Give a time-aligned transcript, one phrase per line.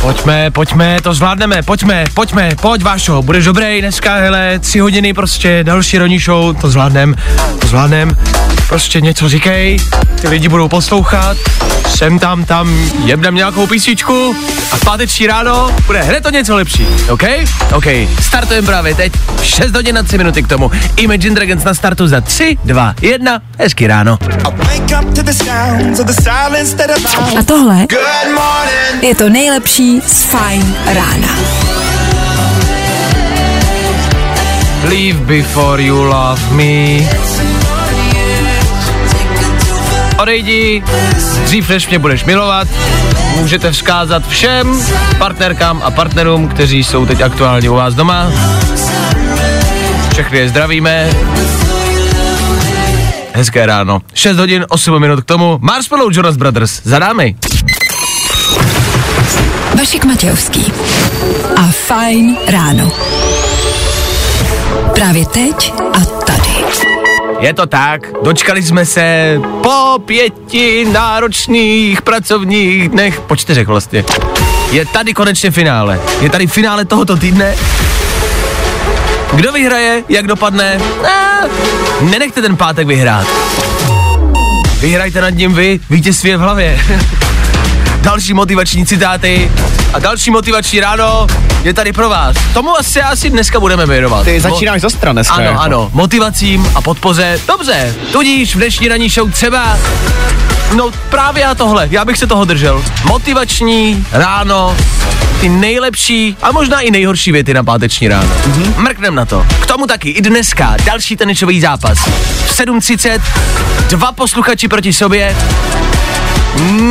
[0.00, 5.64] Pojďme, pojďme, to zvládneme, pojďme, pojďme, pojď Vášo, budeš dobrý dneska, hele, tři hodiny prostě,
[5.64, 7.14] další ranní show, to zvládnem,
[7.60, 8.16] to zvládnem,
[8.68, 9.76] prostě něco říkej,
[10.20, 11.36] ty lidi budou poslouchat,
[11.96, 14.36] sem tam, tam, jebnem nějakou písničku
[14.72, 17.22] a v páteční ráno bude hned to něco lepší, OK?
[17.74, 17.86] OK,
[18.20, 22.20] startujeme právě teď, 6 hodin na 3 minuty k tomu, Imagine Dragons na startu za
[22.20, 24.18] 3, 2, 1, hezky ráno.
[27.38, 27.86] A tohle
[29.02, 31.28] je to nejlepší z Fajn rána.
[34.88, 37.55] Leave before you love me.
[40.18, 40.82] Odejdi,
[41.44, 42.68] dřív než mě budeš milovat,
[43.36, 44.82] můžete vzkázat všem
[45.18, 48.32] partnerkám a partnerům, kteří jsou teď aktuálně u vás doma.
[50.12, 51.10] Všechny je zdravíme.
[53.34, 54.00] Hezké ráno.
[54.14, 55.58] 6 hodin, 8 minut k tomu.
[55.60, 56.80] Marshmallow Jonas Brothers.
[56.84, 57.36] Za námi.
[59.78, 60.72] Vašek Matějovský
[61.56, 62.92] a Fajn ráno.
[64.94, 65.85] Právě teď.
[67.40, 74.04] Je to tak, dočkali jsme se po pěti náročných pracovních dnech, po čtyřech vlastně.
[74.72, 76.00] Je tady konečně finále.
[76.20, 77.54] Je tady finále tohoto týdne.
[79.32, 80.80] Kdo vyhraje, jak dopadne?
[81.04, 81.40] A,
[82.00, 83.26] nenechte ten pátek vyhrát.
[84.80, 86.80] Vyhrajte nad ním vy, vítězství je v hlavě.
[88.06, 89.52] další motivační citáty
[89.92, 91.26] a další motivační ráno
[91.62, 92.36] je tady pro vás.
[92.54, 94.24] Tomu asi asi dneska budeme věnovat.
[94.24, 95.34] Ty začínáš zostra dneska.
[95.34, 95.60] Ano, jako.
[95.60, 97.40] ano, motivacím a podpoře.
[97.48, 99.78] Dobře, tudíž v dnešní ranní show třeba
[100.76, 102.84] No právě a tohle, já bych se toho držel.
[103.04, 104.76] Motivační ráno,
[105.40, 108.28] ty nejlepší a možná i nejhorší věty na páteční ráno.
[108.28, 108.76] Mm-hmm.
[108.76, 109.46] Mrknem na to.
[109.60, 111.98] K tomu taky i dneska další tenisový zápas.
[112.46, 113.20] V 7.30
[113.88, 115.36] dva posluchači proti sobě,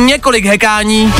[0.06, 1.14] několik hekání.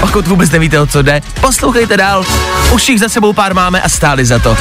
[0.00, 2.24] Pokud vůbec nevíte, o co jde, poslouchejte dál.
[2.70, 4.56] Už jich za sebou pár máme a stáli za to.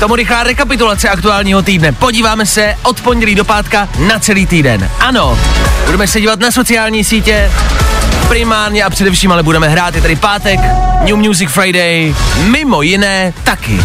[0.00, 1.92] Tomu rychlá rekapitulace aktuálního týdne.
[1.92, 4.90] Podíváme se od pondělí do pátka na celý týden.
[5.00, 5.38] Ano,
[5.86, 7.50] budeme se dívat na sociální sítě,
[8.28, 9.94] primárně a především ale budeme hrát.
[9.94, 10.60] Je tady pátek,
[11.04, 13.84] New Music Friday, mimo jiné taky.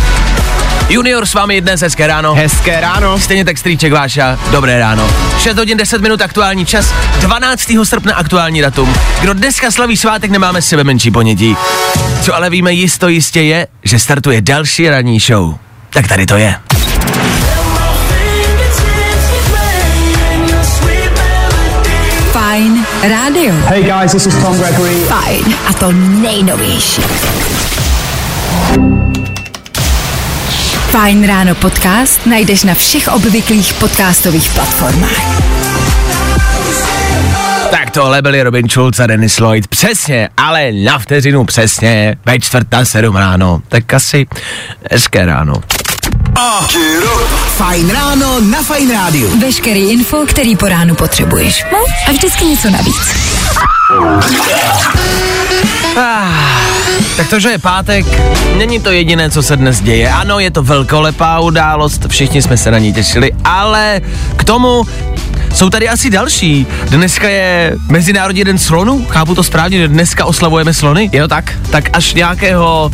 [0.90, 2.34] Junior s vámi dnes hezké ráno.
[2.36, 3.20] Hezké ráno.
[3.20, 5.10] Stejně tak strýček Váša, dobré ráno.
[5.38, 7.72] 6 hodin 10 minut aktuální čas, 12.
[7.84, 8.96] srpna aktuální datum.
[9.22, 11.56] Kdo dneska slaví svátek, nemáme sebe menší ponětí.
[12.22, 15.56] Co ale víme jisto jistě je, že startuje další ranní show.
[15.90, 16.56] Tak tady to je.
[22.32, 23.54] Fajn rádio.
[23.66, 24.96] Hey guys, this is Tom Gregory.
[24.96, 27.02] Fajn a to nejnovější.
[30.90, 35.42] Fajn ráno podcast najdeš na všech obvyklých podcastových platformách.
[37.72, 39.68] Tak tohle byli Robin Schulz a Dennis Lloyd.
[39.68, 43.62] Přesně, ale na vteřinu přesně, ve čtvrt na sedm ráno.
[43.68, 44.28] Tak asi
[44.92, 45.54] hezké ráno.
[47.58, 49.40] Fajn ráno na Fajn rádiu.
[49.40, 51.66] Veškerý info, který po ránu potřebuješ.
[51.72, 51.78] No
[52.08, 53.16] a vždycky něco navíc.
[57.20, 58.06] Tak to, že je pátek,
[58.58, 60.10] není to jediné, co se dnes děje.
[60.10, 64.02] Ano, je to velkolepá událost, všichni jsme se na ní těšili, ale
[64.36, 64.84] k tomu
[65.54, 66.68] jsou tady asi další.
[66.90, 71.10] Dneska je Mezinárodní den slonů, chápu to správně, že dneska oslavujeme slony?
[71.14, 71.54] Je to tak?
[71.72, 72.92] Tak až nějakého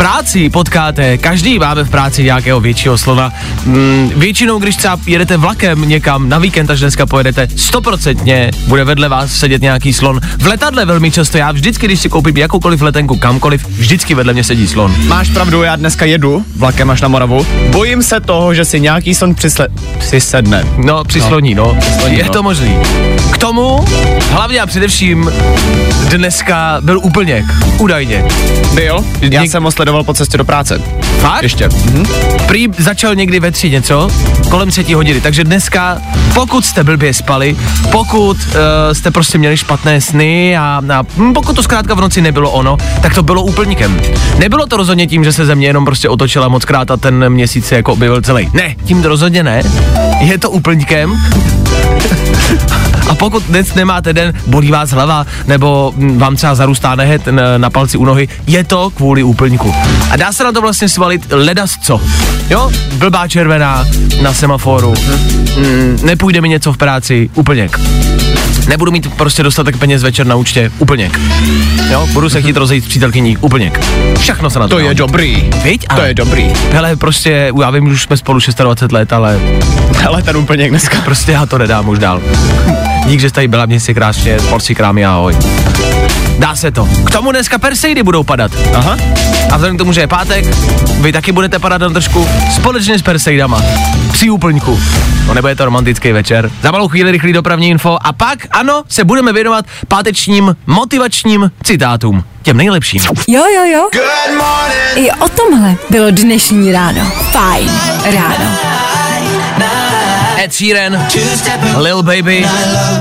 [0.00, 3.32] práci potkáte, každý máme v práci nějakého většího slona.
[3.64, 9.08] Mm, většinou, když třeba jedete vlakem někam na víkend, až dneska pojedete, stoprocentně bude vedle
[9.08, 10.20] vás sedět nějaký slon.
[10.38, 14.44] V letadle velmi často, já vždycky, když si koupím jakoukoliv letenku kamkoliv, vždycky vedle mě
[14.44, 14.94] sedí slon.
[15.06, 17.46] Máš pravdu, já dneska jedu vlakem až na Moravu.
[17.70, 20.64] Bojím se toho, že si nějaký son přisle- přisedne.
[20.76, 21.76] No, při sloní, no.
[21.98, 22.32] sloní, je no.
[22.32, 22.78] to možný.
[23.30, 23.84] K tomu,
[24.30, 25.30] hlavně a především,
[26.08, 27.44] dneska byl úplněk,
[27.78, 28.24] údajně.
[28.74, 29.04] Byl?
[29.20, 30.82] Já Něk- jsem ho sledoval po cestě do práce.
[31.20, 31.42] Fakt?
[31.42, 31.68] Ještě.
[31.68, 32.06] Mhm.
[32.46, 34.10] Prý začal někdy ve tři něco,
[34.50, 35.98] kolem třetí hodiny, takže dneska,
[36.34, 37.56] pokud jste blbě spali,
[37.92, 38.52] pokud uh,
[38.92, 42.76] jste prostě měli špatné sny a, a hm, pokud to zkrátka v noci nebylo ono,
[43.02, 44.00] tak to bylo úplníkem.
[44.38, 47.66] Nebylo to rozhodně tím, že se země jenom prostě otočila moc krát a ten měsíc
[47.66, 48.50] se jako objevil celý.
[48.52, 49.62] Ne, tím to rozhodně ne.
[50.20, 51.20] Je to úplníkem.
[53.20, 57.70] Pokud dnes nemáte den, bolí vás hlava, nebo mm, vám třeba zarůstá nehet na, na
[57.70, 59.74] palci u nohy, je to kvůli úplňku.
[60.10, 62.00] A dá se na to vlastně svalit ledas co.
[62.50, 63.84] Jo, blbá červená
[64.22, 64.94] na semaforu,
[65.56, 67.80] mm, nepůjde mi něco v práci, úplněk.
[68.68, 71.20] Nebudu mít prostě dostatek peněz večer na účtě, úplněk.
[71.90, 73.80] Jo, budu se chtít rozejít s přítelkyní, úplněk.
[74.18, 75.50] Všechno se na to To je dobrý.
[75.62, 75.80] Viď?
[75.86, 76.52] To Ale- je dobrý.
[76.72, 79.40] Hele, prostě, já vím, že už jsme spolu 26 let, ale
[79.98, 81.00] Hele, ten úplně jak dneska.
[81.04, 82.20] prostě já to nedám už dál.
[83.06, 85.36] Dík, že jste tady byla, mě si krásně, porci krámy, ahoj.
[86.38, 86.88] Dá se to.
[87.04, 88.52] K tomu dneska Perseidy budou padat.
[88.74, 88.96] Aha.
[89.50, 90.44] A vzhledem k tomu, že je pátek,
[91.00, 93.62] vy taky budete padat na držku společně s Perseidama.
[94.12, 94.80] Při úplňku.
[95.26, 96.50] No nebude to romantický večer.
[96.62, 102.24] Za malou chvíli rychlý dopravní info a pak, ano, se budeme věnovat pátečním motivačním citátům.
[102.42, 103.02] Těm nejlepším.
[103.28, 103.88] Jo, jo, jo.
[104.94, 107.12] I o tomhle bylo dnešní ráno.
[107.32, 107.70] Fajn
[108.04, 108.69] ráno.
[110.40, 111.06] Ed Sheeran,
[111.76, 112.46] Lil Baby,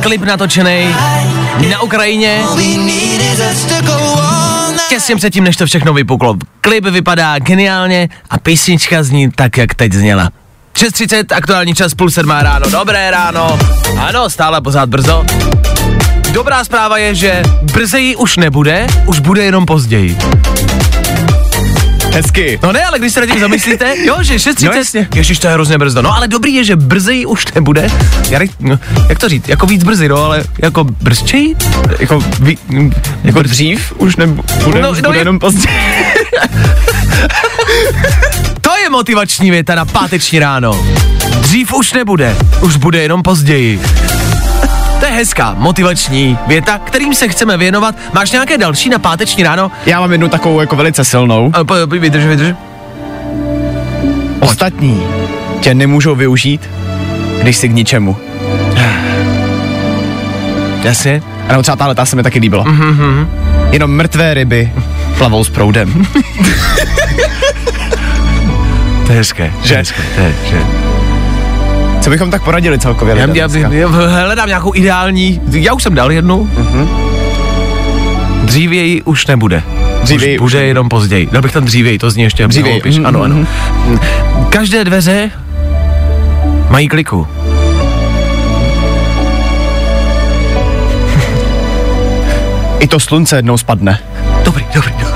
[0.01, 0.95] klip natočený
[1.71, 2.41] na Ukrajině.
[4.89, 6.35] Těsně předtím, než to všechno vypuklo.
[6.61, 10.29] Klip vypadá geniálně a písnička zní tak, jak teď zněla.
[10.75, 13.59] 6.30, aktuální čas, půl sedmá ráno, dobré ráno.
[13.99, 15.25] Ano, stále pořád brzo.
[16.31, 20.17] Dobrá zpráva je, že brzeji už nebude, už bude jenom později.
[22.23, 22.59] Hezky.
[22.63, 25.05] No ne, ale když se nad tím zamyslíte, jo, že 6.30, No.
[25.15, 26.01] Ježiš, to je hrozně brzo.
[26.01, 27.89] No ale dobrý je, že brzy už nebude.
[28.29, 28.79] Nech- no,
[29.09, 31.55] jak to říct, jako víc brzy, no, ale jako brzčej?
[31.99, 32.57] Jako, ví,
[33.23, 35.75] Jako dřív už nebude, No, no, už no bude je- jenom později.
[38.61, 40.85] to je motivační věta na páteční ráno.
[41.39, 43.81] Dřív už nebude, už bude jenom později.
[44.99, 47.95] To je hezká, motivační věta, kterým se chceme věnovat.
[48.13, 49.71] Máš nějaké další na páteční ráno?
[49.85, 51.51] Já mám jednu takovou jako velice silnou.
[51.51, 52.55] Po- po- Vydrž, vydrž.
[54.39, 55.03] Ostatní
[55.61, 56.69] tě nemůžou využít,
[57.41, 58.17] když jsi k ničemu.
[60.83, 61.21] Jasně.
[61.47, 62.65] A nebo třeba tahle, ta se mi taky líbila.
[62.65, 63.27] Mm-hmm.
[63.71, 64.71] Jenom mrtvé ryby
[65.17, 66.05] plavou s proudem.
[69.05, 69.53] To je hezké.
[69.63, 69.67] Že?
[69.69, 70.88] To je hezké, to je, že?
[72.01, 76.11] Co bychom tak poradili celkově Já, já, já, hledám nějakou ideální, já už jsem dal
[76.11, 76.49] jednu.
[76.57, 76.87] Mm-hmm.
[78.43, 79.63] Dřívěji už nebude.
[80.01, 81.29] Dřívěji už už bude jenom později.
[81.31, 83.35] Dal bych tam dřívěji, to zní ještě Dřívěji, mhm, Ano, ano.
[83.35, 83.47] mhm.
[84.49, 85.31] Každé dveře
[86.69, 87.27] mají kliku.
[92.79, 93.99] I to slunce jednou spadne.
[94.43, 95.08] Dobrý, dobrý, dobrý.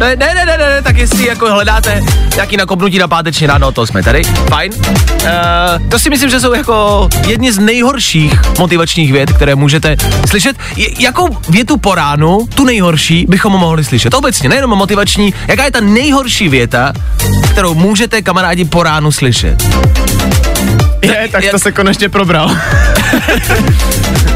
[0.00, 2.00] Ne, ne, ne, ne, ne, tak jestli jako hledáte
[2.34, 4.72] nějaký nakopnutí na páteční ráno, to jsme tady, fajn.
[4.72, 9.96] Uh, to si myslím, že jsou jako jedni z nejhorších motivačních vět, které můžete
[10.28, 10.56] slyšet.
[10.76, 14.14] J- jakou větu po ránu, tu nejhorší, bychom mohli slyšet?
[14.14, 16.92] Obecně, nejenom motivační, jaká je ta nejhorší věta,
[17.52, 19.56] kterou můžete kamarádi po ránu slyšet?
[21.02, 22.50] Je, tak jak- to se konečně probral.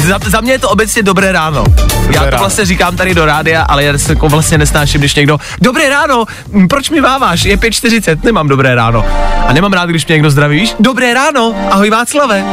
[0.00, 1.64] Za, za mě je to obecně dobré ráno.
[2.10, 2.38] Já to ráno.
[2.38, 6.24] vlastně říkám tady do rádia, ale já se jako vlastně nesnáším, když někdo, dobré ráno,
[6.68, 9.04] proč mi máváš, je 5.40, nemám dobré ráno.
[9.46, 12.44] A nemám rád, když mě někdo zdraví, víš, dobré ráno, ahoj Václave.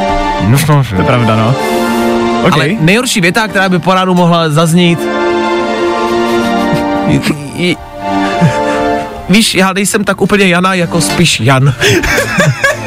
[0.48, 1.54] No, To je pravda, no.
[2.42, 2.52] OK.
[2.52, 4.98] ale nejhorší věta, která by po ránu mohla zaznít,
[9.28, 11.74] Víš, já nejsem tak úplně Jana, jako spíš Jan.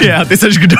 [0.00, 0.76] Je, a ty seš kdo?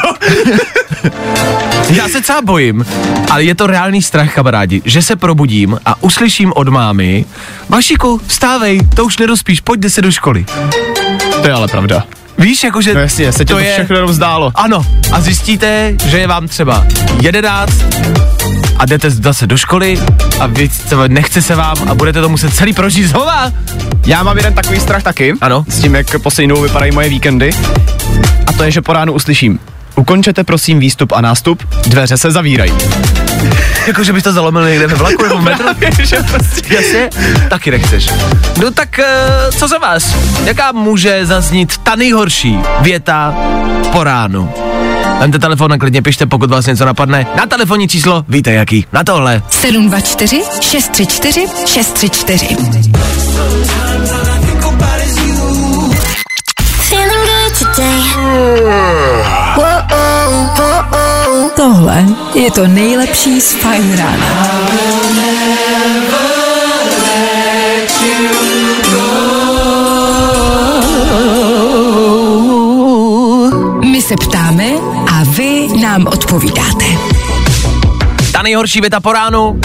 [1.91, 2.87] Já se třeba bojím,
[3.31, 7.25] ale je to reálný strach, kamarádi, že se probudím a uslyším od mámy,
[7.69, 10.47] Vašiku, vstávej, to už nedospíš, pojď se do školy.
[11.43, 12.05] to je ale pravda.
[12.38, 14.53] Víš, jakože No jasně, se ti to, to všechno jenom zdálo.
[14.55, 16.87] Ano, a zjistíte, že je vám třeba
[17.21, 17.73] 11
[18.76, 19.99] a jdete zase do školy
[20.41, 23.53] a vy třeba nechce se vám a budete to muset celý prožít znova.
[24.07, 25.35] Já mám jeden takový strach taky.
[25.41, 25.64] Ano.
[25.69, 27.50] S tím, jak poslední vypadají moje víkendy.
[28.47, 29.59] A to je, že po ránu uslyším.
[29.97, 32.73] Ukončete prosím výstup a nástup, dveře se zavírají.
[33.87, 35.67] Jako, že bys to zalomil někde ve vlaku nebo v metru.
[36.03, 36.75] že prostě...
[36.75, 37.11] Jasně,
[37.49, 38.09] taky nechceš.
[38.62, 40.17] No tak, uh, co za vás?
[40.45, 43.35] Jaká může zaznít ta nejhorší věta
[43.93, 44.53] po ránu?
[45.21, 47.26] Vemte telefon a klidně pište, pokud vás něco napadne.
[47.37, 48.87] Na telefonní číslo, víte jaký.
[48.93, 49.43] Na tohle.
[49.50, 52.57] 724 634 634.
[57.58, 58.02] today.
[61.56, 64.26] Tohle je to nejlepší z Fajn rána.
[73.90, 74.64] My se ptáme
[75.12, 76.84] a vy nám odpovídáte.
[78.32, 79.61] Ta nejhorší věta po ránu.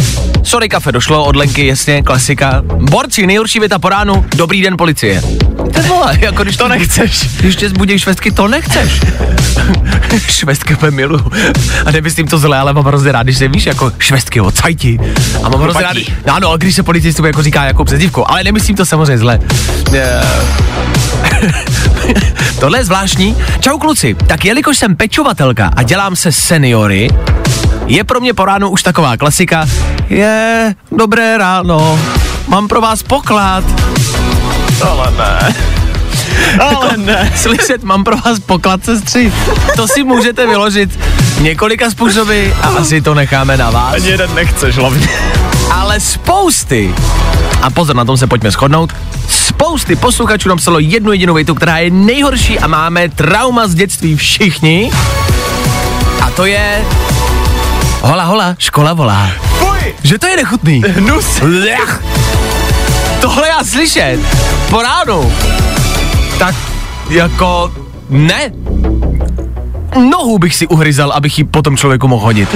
[0.50, 2.62] Sorry, kafe došlo od Lenky, jasně, klasika.
[2.63, 4.25] Borci, nejhorší věta po ránu.
[4.36, 5.22] Dobrý den, policie.
[5.88, 7.38] Vole, jako když To nechceš.
[7.38, 9.01] Když tě zbudí švestky, to nechceš.
[10.29, 11.32] švestky úplně miluju.
[11.86, 15.00] A nemyslím to zle, ale mám hrozně rád, když se víš, jako švestky od cajti.
[15.44, 18.75] A mám hrozně rád, no ano, když se policistům jako říká jako přezdívku, ale nemyslím
[18.75, 19.39] to samozřejmě zle.
[22.60, 23.36] Tohle je zvláštní.
[23.60, 27.10] Čau kluci, tak jelikož jsem pečovatelka a dělám se seniory,
[27.89, 29.65] je pro mě po ránu už taková klasika.
[30.10, 30.38] Je,
[30.91, 32.00] dobré ráno,
[32.48, 33.63] mám pro vás poklad.
[34.89, 35.55] Ale ne.
[36.60, 37.31] Ale ne.
[37.36, 39.34] Slyšet, mám pro vás poklad sestři.
[39.75, 41.00] To si můžete vyložit
[41.41, 43.93] několika způsoby a asi to necháme na vás.
[43.93, 45.08] Ani jeden nechceš hlavně.
[45.72, 46.96] Ale spousty,
[47.62, 48.93] a pozor, na tom se pojďme shodnout,
[49.27, 54.91] spousty posluchačů napsalo jednu jedinou větu, která je nejhorší a máme trauma z dětství všichni.
[56.22, 56.86] A to je...
[58.01, 59.29] Hola, hola, škola volá.
[60.04, 60.84] Že to je nechutný.
[60.88, 61.26] Hnus.
[61.42, 62.04] Lech.
[63.22, 64.20] Tohle já slyšet
[64.70, 65.34] po ránu.
[66.40, 66.56] Tak
[67.10, 67.74] jako
[68.10, 68.52] ne.
[70.12, 72.50] Nohu bych si uhryzal, abych ji potom člověku mohl hodit.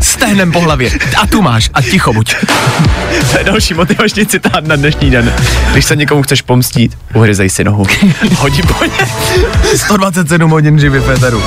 [0.00, 0.90] Stehnem po hlavě.
[1.22, 1.70] A tu máš.
[1.74, 2.34] A ticho buď.
[3.32, 5.32] To je další motivační citát na dnešní den.
[5.72, 7.86] Když se někomu chceš pomstít, uhryzej si nohu.
[8.36, 9.06] Hodí po ně.
[9.76, 11.42] 127 hodin živě v éteru.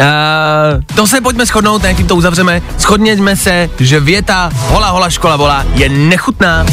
[0.00, 2.62] Uh, to se pojďme shodnout, ne, tím to uzavřeme.
[2.78, 6.66] Shodněme se, že věta hola hola škola volá je nechutná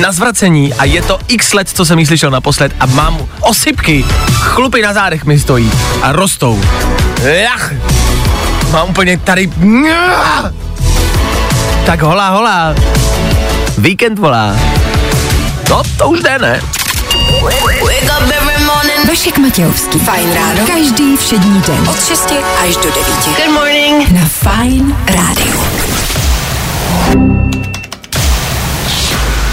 [0.00, 4.04] na zvracení a je to x let, co jsem jí slyšel naposled a mám osypky,
[4.32, 6.60] chlupy na zádech mi stojí a rostou.
[7.22, 7.72] Jach.
[8.70, 9.50] Mám úplně tady...
[11.86, 12.74] Tak hola hola.
[13.78, 14.56] Víkend volá.
[15.70, 16.60] No, to už jde, ne?
[17.42, 18.59] Wake up.
[19.10, 19.98] Vašek Matějovský.
[19.98, 20.66] Fajn ráno.
[20.66, 21.88] Každý všední den.
[21.88, 22.96] Od 6 až do 9.
[23.24, 24.10] Good morning.
[24.10, 25.64] Na Fine Radio.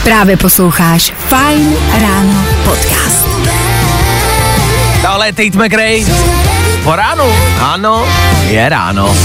[0.04, 3.28] Právě posloucháš Fine Ráno podcast.
[5.02, 6.06] Tohle je Tate McRae.
[6.84, 7.36] Po ránu?
[7.62, 8.06] Ano,
[8.48, 9.16] je ráno.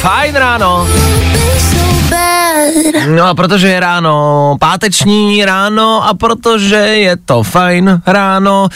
[0.00, 0.88] Fajn ráno.
[3.08, 8.68] No a protože je ráno páteční ráno a protože je to fajn ráno,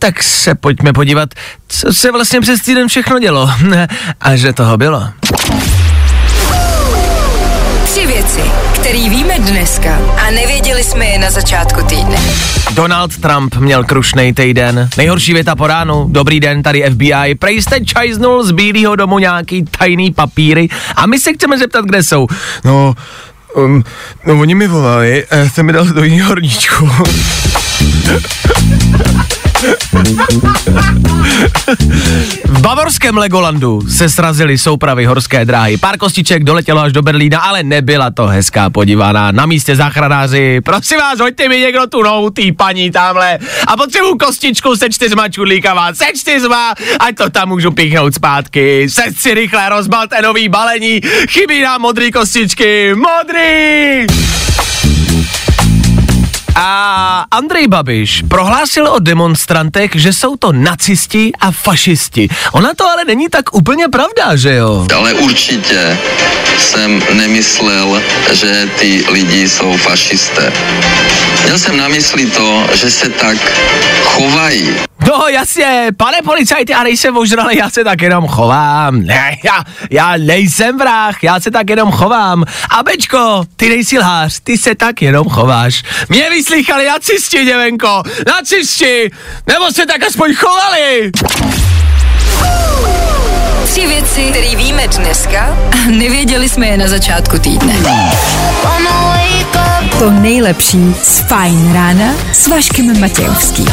[0.00, 1.28] tak se pojďme podívat,
[1.68, 3.50] co se vlastně přes týden všechno dělo.
[4.20, 5.08] A že toho bylo.
[7.84, 8.40] Tři věci,
[8.74, 12.16] které víme dneska a nevěděli jsme je na začátku týdne.
[12.70, 14.88] Donald Trump měl krušnej týden.
[14.96, 16.06] Nejhorší věta po ránu.
[16.08, 17.34] Dobrý den, tady FBI.
[17.38, 22.02] Prej jste čajznul z Bílého domu nějaký tajný papíry a my se chceme zeptat, kde
[22.02, 22.26] jsou.
[22.64, 22.94] No,
[23.54, 23.84] um,
[24.26, 26.90] no oni mi volali, já jsem mi dal do jiného horníčku.
[32.44, 35.76] V bavorském Legolandu se srazily soupravy horské dráhy.
[35.76, 39.32] Pár kostiček doletělo až do Berlína, ale nebyla to hezká podívaná.
[39.32, 44.18] Na místě záchranáři, prosím vás, hoďte mi někdo tu nohu tý paní tamhle a potřebuju
[44.18, 48.90] kostičku se čtyřma čudlíkama, se čtyřma, ať to tam můžu píchnout zpátky.
[48.90, 54.06] Se si rychle rozbalte nový balení, chybí nám modrý kostičky, modrý!
[56.54, 62.28] A Andrej Babiš prohlásil o demonstrantech, že jsou to nacisti a fašisti.
[62.52, 64.86] Ona to ale není tak úplně pravda, že jo?
[64.96, 65.98] Ale určitě
[66.58, 68.02] jsem nemyslel,
[68.32, 70.52] že ty lidi jsou fašisté.
[71.44, 73.38] Měl jsem na mysli to, že se tak
[74.04, 74.74] chovají.
[75.10, 79.02] No jasně, pane policajti, já nejsem ožralý, já se tak jenom chovám.
[79.02, 82.44] Ne, já, já nejsem vrah, já se tak jenom chovám.
[82.70, 85.82] A Bečko, ty nejsi lhář, ty se tak jenom chováš.
[86.08, 89.10] Mě vyslýchali nacisti, děvenko, nacisti,
[89.46, 91.10] nebo se tak aspoň chovali.
[93.64, 97.74] Tři věci, které víme dneska a nevěděli jsme je na začátku týdne.
[99.98, 103.66] To nejlepší z Fine Rána s Vaškem Matějovským.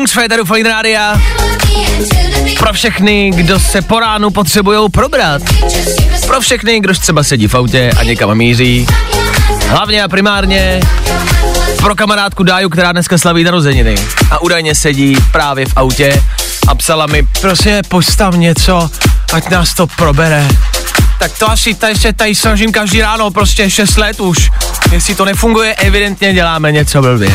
[0.00, 1.20] Kungs Federu Fine Rádia
[2.58, 5.42] pro všechny, kdo se po ránu potřebujou probrat.
[6.26, 8.86] Pro všechny, kdož třeba sedí v autě a někam míří.
[9.68, 10.80] Hlavně a primárně
[11.76, 13.94] pro kamarádku Dáju, která dneska slaví narozeniny
[14.30, 16.22] a údajně sedí právě v autě
[16.68, 18.90] a psala mi, prosím, postav něco,
[19.32, 20.48] ať nás to probere.
[21.20, 24.50] Tak to asi tady se tady snažím každý ráno, prostě 6 let už.
[24.92, 27.30] Jestli to nefunguje, evidentně děláme něco blbě.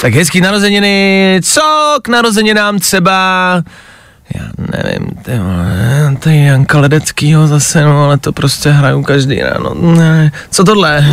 [0.00, 3.12] Tak hezký narozeniny, co k narozeninám třeba,
[4.34, 5.10] já nevím,
[6.18, 11.10] to je Janka Ledeckýho zase, no, ale to prostě hraju každý ráno, ne, co tohle?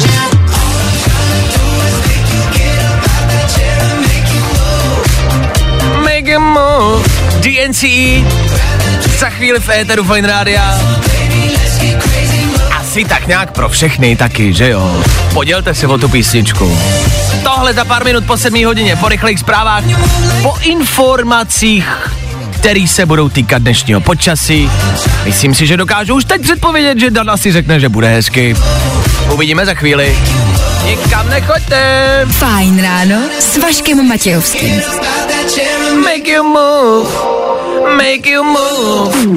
[6.04, 7.08] Make a move,
[7.40, 7.84] DNC,
[9.20, 11.15] za chvíli v éteru Fine Rádia a
[12.96, 15.04] asi tak nějak pro všechny taky, že jo?
[15.34, 16.80] Podělte se o tu písničku.
[17.44, 19.84] Tohle za pár minut po 7 hodině, po rychlých zprávách,
[20.42, 22.12] po informacích,
[22.52, 24.72] který se budou týkat dnešního počasí.
[25.26, 28.56] Myslím si, že dokážu už teď předpovědět, že Dan asi řekne, že bude hezky.
[29.34, 30.18] Uvidíme za chvíli.
[30.86, 32.26] Nikam nechoďte.
[32.32, 34.82] Fajn ráno s Vaškem Matějovským.
[36.04, 37.10] Make you move.
[37.98, 39.36] Make you move.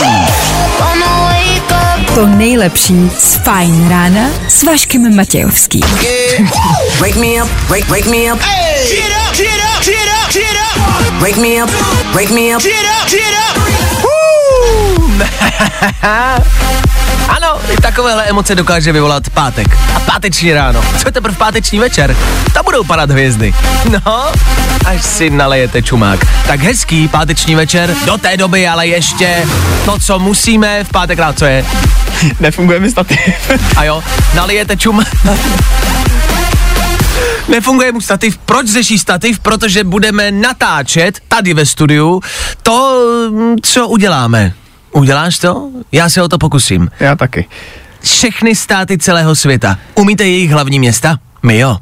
[2.15, 5.85] To nejlepší z Fajn rána s Vaškem Matějovským.
[7.01, 8.41] Wake me up, wake, wake me up.
[11.21, 11.71] Wake me up,
[12.15, 12.63] wake me up.
[17.29, 19.67] Ano, i takovéhle emoce dokáže vyvolat pátek.
[19.95, 20.83] A páteční ráno.
[20.99, 22.17] Co teprve páteční večer?
[22.55, 23.55] To budou padat hvězdy.
[23.91, 24.33] No,
[24.87, 26.21] až si nalejete čumák.
[26.47, 29.47] Tak hezký páteční večer, do té doby ale ještě
[29.85, 31.65] to, co musíme v pátek rád, co je.
[32.41, 33.19] Nefunguje mi stativ.
[33.77, 34.03] A jo,
[34.35, 35.05] nalijete čum.
[37.49, 38.39] Nefunguje mu stativ.
[38.39, 39.39] Proč řeší stativ?
[39.39, 42.21] Protože budeme natáčet tady ve studiu
[42.63, 43.05] to,
[43.63, 44.55] co uděláme.
[44.93, 45.69] Uděláš to?
[45.93, 46.91] Já se o to pokusím.
[47.01, 47.47] Já taky.
[48.03, 49.79] Všechny státy celého světa.
[49.95, 51.19] Umíte jejich hlavní města?
[51.43, 51.79] My jo.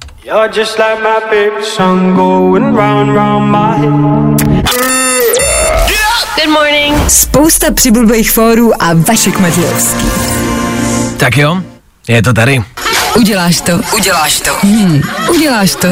[6.36, 7.10] Good morning.
[7.10, 10.06] Spousta přibulbých fórů a Vašek Matějovský.
[11.16, 11.62] Tak jo,
[12.08, 12.64] je to tady.
[13.16, 13.80] Uděláš to?
[13.94, 14.50] Uděláš to.
[14.62, 15.02] Hmm.
[15.30, 15.88] Uděláš to?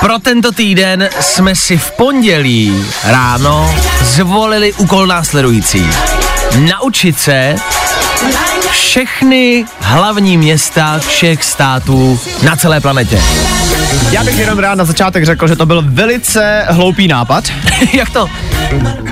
[0.00, 5.86] Pro tento týden jsme si v pondělí ráno zvolili úkol následující.
[6.58, 7.56] Naučit se
[8.70, 13.22] všechny hlavní města všech států na celé planetě.
[14.10, 17.44] Já bych jenom rád na začátek řekl, že to byl velice hloupý nápad.
[17.92, 18.26] Jak to?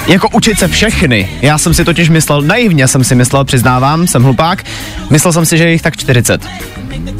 [0.06, 1.30] Jako učit se všechny.
[1.42, 4.64] Já jsem si totiž myslel, naivně jsem si myslel, přiznávám, jsem hlupák.
[5.10, 6.48] Myslel jsem si, že je jich tak 40.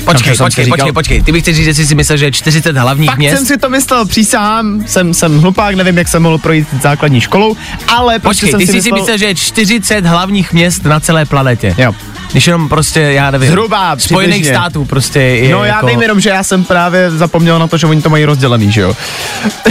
[0.05, 1.23] Počkej, počkej, říkal- počkej, počkej.
[1.23, 3.37] Ty bych chtěl říct, že jsi si myslel, že je 40 hlavních Fakt měst.
[3.37, 7.57] jsem si to myslel, přísahám, jsem, jsem hlupák, nevím, jak jsem mohl projít základní školou,
[7.88, 10.85] ale prostě Počkej, jsem ty si jsi myslel, si myslel, že je 40 hlavních měst
[10.85, 11.75] na celé planetě.
[11.79, 11.93] Jo.
[12.33, 13.49] Když jenom prostě, já nevím.
[13.49, 14.54] Zhruba, Spojených přibližně.
[14.54, 17.76] států prostě je No já jako, vím jenom, že já jsem právě zapomněl na to,
[17.78, 18.97] že oni to mají rozdělený, že jo.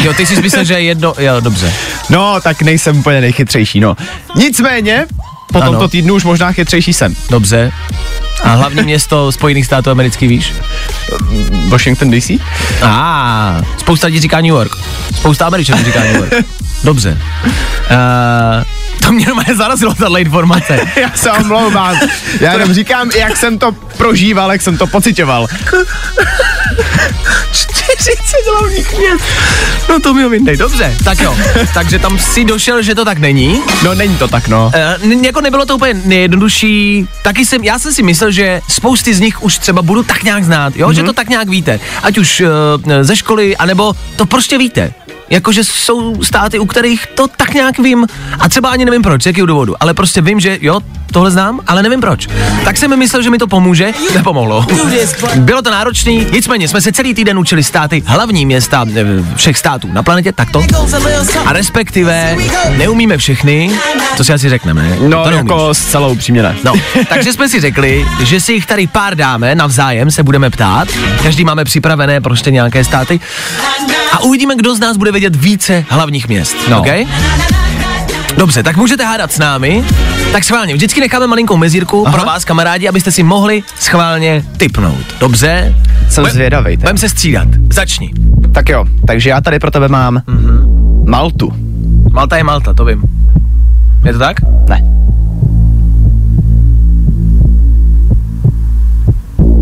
[0.04, 1.74] Jo, ty jsi myslel, že je jedno, jo, dobře.
[2.10, 3.96] No, tak nejsem úplně nejchytřejší, no.
[4.36, 5.06] Nicméně,
[5.54, 5.72] po Ano.
[5.72, 7.16] tomto týdnu už možná chytřejší jsem.
[7.30, 7.72] Dobře.
[8.44, 10.54] A hlavní město Spojených států amerických víš?
[11.68, 12.30] Washington DC?
[12.82, 14.72] A ah, spousta lidí říká New York.
[15.16, 16.34] Spousta Američanů říká New York.
[16.84, 17.18] Dobře.
[17.46, 18.64] Uh,
[19.06, 20.80] to mě normálně zarazilo, tahle informace.
[21.02, 22.00] Já se omlouvám.
[22.40, 25.48] Já jenom říkám, jak jsem to prožíval, jak jsem to pocitoval.
[27.52, 28.18] 40
[28.60, 29.26] hlavních měst.
[29.90, 30.58] No to mi ho vyndej.
[30.58, 31.38] Dobře, tak jo.
[31.74, 33.62] Takže tam si došel, že to tak není.
[33.84, 34.72] No není to tak, no.
[35.02, 37.08] N- jako nebylo to úplně nejjednodušší.
[37.22, 40.44] Taky jsem, já jsem si myslel, že spousty z nich už třeba budu tak nějak
[40.44, 40.94] znát, jo, mm-hmm.
[40.94, 41.80] že to tak nějak víte.
[42.04, 42.48] Ať už uh,
[43.02, 44.94] ze školy, anebo to prostě víte.
[45.30, 48.08] Jakože jsou státy, u kterých to tak nějak vím.
[48.40, 49.76] A třeba ani nevím proč, z jakého důvodu.
[49.80, 50.80] Ale prostě vím, že jo,
[51.12, 52.28] tohle znám, ale nevím proč.
[52.66, 53.92] Tak jsem myslel, že mi to pomůže.
[54.16, 54.66] Nepomohlo.
[55.36, 59.04] Bylo to náročný, nicméně jsme se celý týden učili státy, hlavní města eh,
[59.36, 60.64] všech států na planetě, takto.
[61.46, 62.36] A respektive
[62.78, 63.72] neumíme všechny,
[64.18, 64.98] to si asi řekneme, ne?
[65.08, 65.50] No, to neumíš.
[65.50, 66.56] jako zcela upřímně ne.
[66.64, 66.74] No,
[67.10, 70.88] takže jsme si řekli, že si jich tady pár dáme, navzájem se budeme ptát.
[71.24, 73.20] Každý máme připravené prostě nějaké státy.
[74.12, 76.56] A uvidíme, kdo z nás bude vědět více hlavních měst.
[76.70, 76.80] No.
[76.80, 76.88] OK?
[78.38, 79.84] Dobře, tak můžete hádat s námi.
[80.32, 82.18] Tak schválně, vždycky necháme malinkou mezírku Aha.
[82.18, 85.16] pro vás, kamarádi, abyste si mohli schválně typnout.
[85.20, 85.76] Dobře?
[86.10, 86.78] Jsem zvědavej.
[86.78, 86.82] teď.
[86.84, 87.48] Budeme se střídat.
[87.74, 88.12] Začni.
[88.52, 91.04] Tak jo, takže já tady pro tebe mám Mhm.
[91.08, 91.54] Maltu.
[92.12, 93.02] Malta je Malta, to vím.
[94.06, 94.38] Je to tak?
[94.70, 94.84] Ne.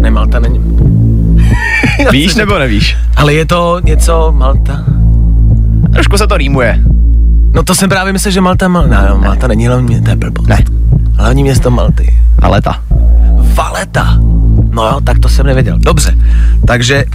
[0.01, 0.60] Ne, Malta není.
[2.12, 2.97] Víš nebo nevíš?
[3.15, 4.84] Ale je to něco Malta?
[5.93, 6.79] Trošku se to rýmuje.
[7.53, 8.88] No to jsem právě myslel, že Malta má...
[8.88, 10.47] Ne, no, Malta není hlavní město, to je blbost.
[10.47, 10.63] Ne.
[11.15, 12.17] Hlavní město Malty.
[12.41, 12.81] Valeta.
[13.38, 14.17] Valeta.
[14.73, 15.77] No jo, tak to jsem nevěděl.
[15.79, 16.17] Dobře,
[16.67, 17.05] takže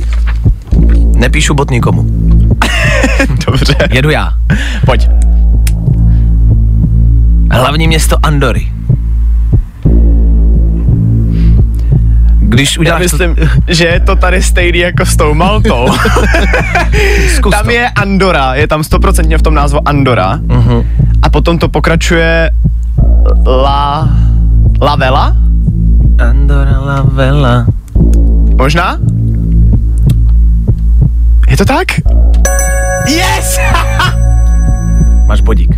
[1.16, 2.06] nepíšu bot nikomu.
[3.46, 3.74] Dobře.
[3.90, 4.34] Jedu já.
[4.86, 5.08] Pojď.
[7.50, 8.72] Hlavní město Andory.
[12.54, 13.36] Když Já uděláš myslím,
[13.68, 15.86] že je to tady stejný jako s tou Maltou.
[17.50, 17.70] Tam to.
[17.70, 20.40] je Andora, je tam stoprocentně v tom názvu Andora.
[20.42, 20.82] Mhm.
[21.22, 22.50] A potom to pokračuje
[23.46, 24.08] La...
[24.80, 25.36] Lavela?
[26.30, 27.66] Andora la vela.
[28.58, 28.98] Možná?
[31.48, 31.86] Je to tak?
[33.08, 33.58] Yes!
[35.26, 35.70] Máš bodík.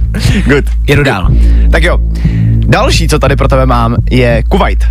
[0.47, 0.65] Good.
[0.87, 1.29] Jedu dál.
[1.73, 1.99] Tak jo.
[2.69, 4.85] Další, co tady pro tebe mám, je Kuwait.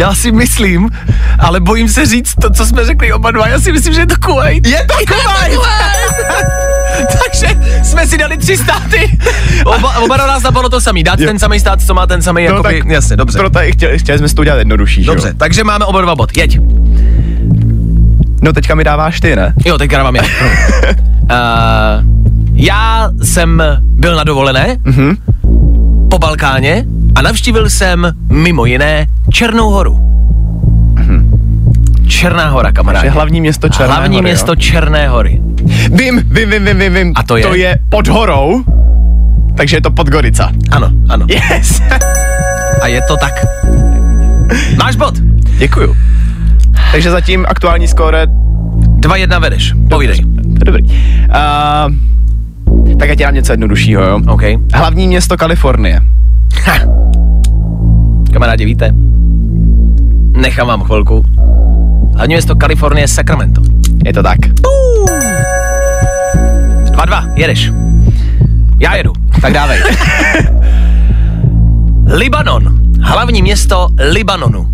[0.00, 0.90] Já si myslím,
[1.38, 3.48] ale bojím se říct to, co jsme řekli oba dva.
[3.48, 4.66] Já si myslím, že je to Kuwait.
[4.66, 5.60] Je to Kuwait!
[7.22, 9.18] Takže jsme si dali tři státy.
[9.64, 11.02] Oba, oba dva nás napadlo to samý.
[11.02, 11.26] Dát Jo.
[11.26, 13.38] ten samý stát, co má ten samý, No jakoby, tak jasně, dobře.
[13.38, 15.34] Proto i chtěli, chtěli jsme si to udělat jednodušší, Dobře, jo?
[15.36, 16.36] takže máme oba dva bod.
[16.36, 16.58] Jeď.
[18.42, 19.54] No teďka mi dáváš ty, ne?
[19.66, 20.22] Jo, teďka dávám já.
[20.22, 20.28] uh,
[22.54, 25.16] já jsem byl na dovolené Mhm.
[26.10, 26.84] po Balkáně
[27.20, 30.00] a navštívil jsem mimo jiné Černou horu.
[32.08, 33.06] Černá hora, kamarádi.
[33.06, 34.56] Že hlavní město Černé Hlavní hory, město jo?
[34.56, 35.40] Černé hory.
[35.92, 37.12] Vím, vím, vím, vím, vím, vím.
[37.16, 37.42] A to je?
[37.42, 38.64] To je pod horou,
[39.56, 40.52] takže je to Podgorica.
[40.70, 41.26] Ano, ano.
[41.28, 41.82] Yes!
[42.82, 43.32] A je to tak.
[44.78, 45.14] Máš bod.
[45.58, 45.96] Děkuju.
[46.92, 49.72] Takže zatím aktuální skóre, 2-1 vedeš.
[49.90, 50.16] Povídej.
[50.18, 50.82] to je dobrý.
[50.84, 50.92] Uh,
[52.98, 54.20] tak já ti dám něco jednoduššího, jo?
[54.28, 54.42] OK.
[54.74, 56.00] Hlavní město Kalifornie.
[56.64, 57.09] Ha.
[58.32, 58.90] Kamarádi, víte?
[60.36, 61.24] Nechám vám chvilku.
[62.16, 63.62] Hlavní město Kalifornie je Sacramento.
[64.04, 64.38] Je to tak.
[64.38, 67.72] 2-2, jedeš.
[68.78, 69.78] Já jedu, tak dávej.
[72.06, 72.78] Libanon.
[73.02, 74.68] Hlavní město Libanonu.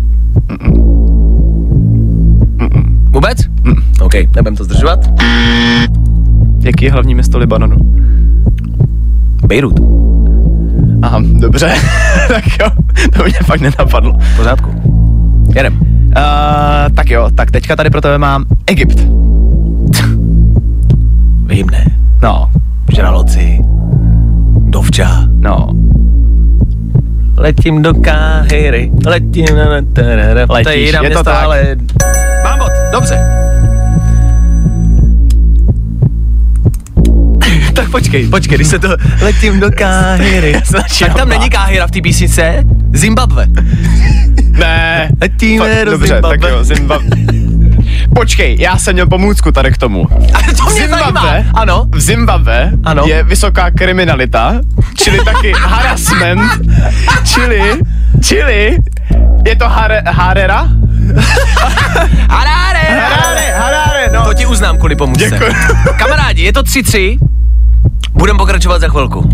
[3.09, 3.37] Vůbec?
[4.01, 4.99] OK, nebudem to zdržovat.
[6.59, 7.77] Jaký je hlavní město Libanonu?
[9.47, 10.06] Beirut.
[11.01, 11.73] Aha, dobře.
[12.27, 12.69] tak jo,
[13.17, 14.13] to mě fakt nenapadlo.
[14.19, 14.71] V pořádku.
[15.55, 15.79] Jedem.
[16.17, 18.99] Uh, tak jo, tak teďka tady pro tebe mám Egypt.
[21.47, 21.85] Vím, ne.
[22.21, 22.49] No,
[22.93, 23.59] Žraloci.
[24.59, 25.23] Dovča.
[25.39, 25.69] no.
[27.37, 29.67] Letím do Káhyry, letím na
[30.49, 31.47] Letíš, je to tak.
[32.43, 33.46] Mám bod, dobře.
[37.77, 38.87] Tak počkej, počkej, když se to...
[39.21, 40.61] Letím do Káhyry.
[40.99, 42.63] tak tam není Káhyra v té písnice?
[42.93, 43.45] Zimbabwe.
[44.51, 45.09] Ne.
[45.21, 46.37] Letíme Fakt, do dobře, Zimbabwe.
[46.37, 47.17] tak jo, Zimbabwe.
[48.15, 50.07] Počkej, já jsem měl pomůcku tady k tomu.
[50.33, 51.21] Ale to mě Zimbabwe?
[51.21, 51.51] zajímá.
[51.53, 51.85] Ano.
[51.91, 53.03] V Zimbabwe Ano.
[53.07, 54.55] je vysoká kriminalita,
[54.95, 56.51] čili taky harassment,
[57.23, 57.61] čili,
[58.21, 58.77] čili,
[59.45, 60.67] je to hare, harera?
[62.29, 64.25] Haráre, Harare, harare, no.
[64.25, 65.29] To ti uznám kvůli pomůcce.
[65.29, 65.53] Děkuji.
[65.97, 67.17] Kamarádi, je to 3-3.
[68.17, 69.29] Budeme pokračovat za chvilku.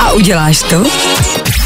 [0.00, 0.84] A uděláš to?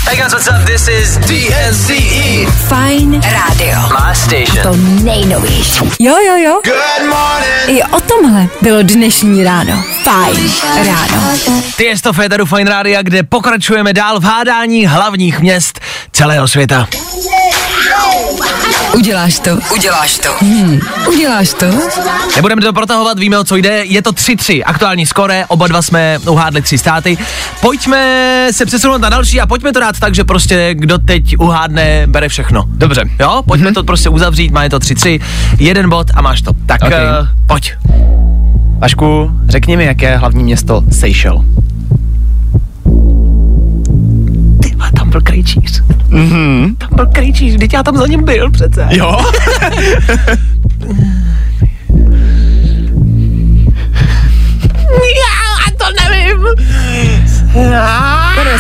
[0.09, 0.67] Hey guys, what's up?
[0.67, 2.53] This is DNCE.
[2.69, 3.79] Fajn rádio.
[3.89, 4.63] My station.
[4.63, 5.85] To nejnovější.
[6.01, 6.61] Jo, jo, jo.
[6.65, 7.79] Good morning.
[7.79, 9.85] I o tomhle bylo dnešní ráno.
[10.03, 11.39] Fajn ráno.
[11.77, 15.81] Ty je to Féteru Fine Rádia, kde pokračujeme dál v hádání hlavních měst
[16.13, 16.89] celého světa.
[18.97, 19.51] Uděláš to?
[19.75, 20.29] Uděláš to.
[20.41, 20.81] Hmm.
[21.09, 21.67] Uděláš to?
[22.37, 26.19] Nebudeme to protahovat, víme o co jde, je to 3-3, aktuální skore, oba dva jsme
[26.29, 27.19] uhádli tři státy.
[27.61, 32.03] Pojďme se přesunout na další a pojďme to dát tak, že prostě kdo teď uhádne,
[32.07, 32.65] bere všechno.
[32.69, 33.05] Dobře.
[33.21, 35.21] Jo, pojďme to prostě uzavřít, má je to 3-3,
[35.59, 36.53] jeden bod a máš to.
[36.67, 36.93] Tak Ok.
[36.93, 37.73] uh, pojď.
[38.79, 41.43] Vašku, řekni mi, jaké je hlavní město Seychelles.
[44.63, 45.83] Ty tam byl krejčíř.
[46.15, 46.77] Mhm.
[46.79, 48.87] Tam byl krejčíř, teď já tam za ním byl přece.
[48.91, 49.19] Jo?
[55.15, 56.47] Já to nevím.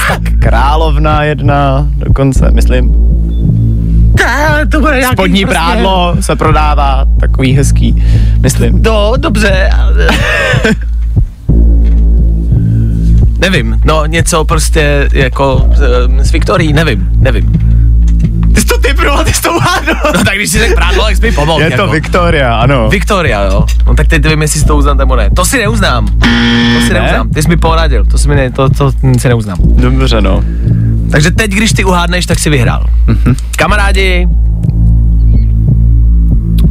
[0.08, 2.88] tak královna jedna, dokonce, myslím.
[4.70, 8.04] To bude nějaký Spodní prostě- prádlo se prodává, takový hezký,
[8.40, 8.82] myslím.
[8.82, 9.70] No, dobře.
[13.50, 15.80] nevím, no něco prostě jako s,
[16.28, 17.52] s Viktorií, nevím, nevím.
[18.54, 19.92] Ty jsi to typnul, ty jsi to uhádl.
[20.16, 21.60] No tak když si řekl prádlo, jak jsi mi pomohl.
[21.62, 21.92] Je to jako.
[21.92, 22.88] Victoria, ano.
[22.88, 23.66] Viktoria, jo.
[23.86, 25.30] No tak teď nevím, jestli si to uznám nebo ne.
[25.30, 26.06] To si neuznám.
[26.06, 27.00] To si Ne?
[27.00, 27.30] neuznám.
[27.30, 29.56] Ty jsi mi poradil, to si mi ne, to, to si neuznám.
[29.60, 30.44] Dobře, no.
[31.10, 32.86] Takže teď, když ty uhádneš, tak si vyhrál.
[33.56, 34.28] Kamarádi,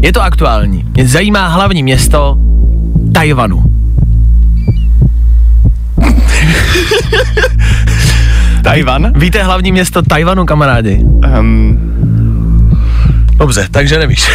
[0.02, 0.86] je to aktuální.
[0.94, 2.38] Mě zajímá hlavní město
[3.14, 3.64] Tajvanu.
[8.64, 9.14] Tajvan?
[9.16, 11.00] Víte hlavní město Tajvanu, kamarádi?
[11.40, 11.90] Um,
[13.38, 14.22] Dobře, takže nevíš.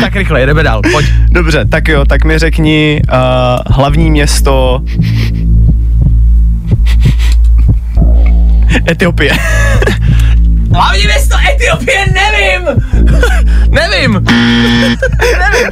[0.00, 1.06] tak rychle, jedeme dál, pojď.
[1.30, 3.16] dobře, tak jo, tak mi řekni uh,
[3.76, 4.82] hlavní město
[8.90, 9.32] Etiopie.
[10.74, 12.68] Hlavní město Etiopie, nevím!
[13.70, 14.24] nevím!
[15.38, 15.70] nevím!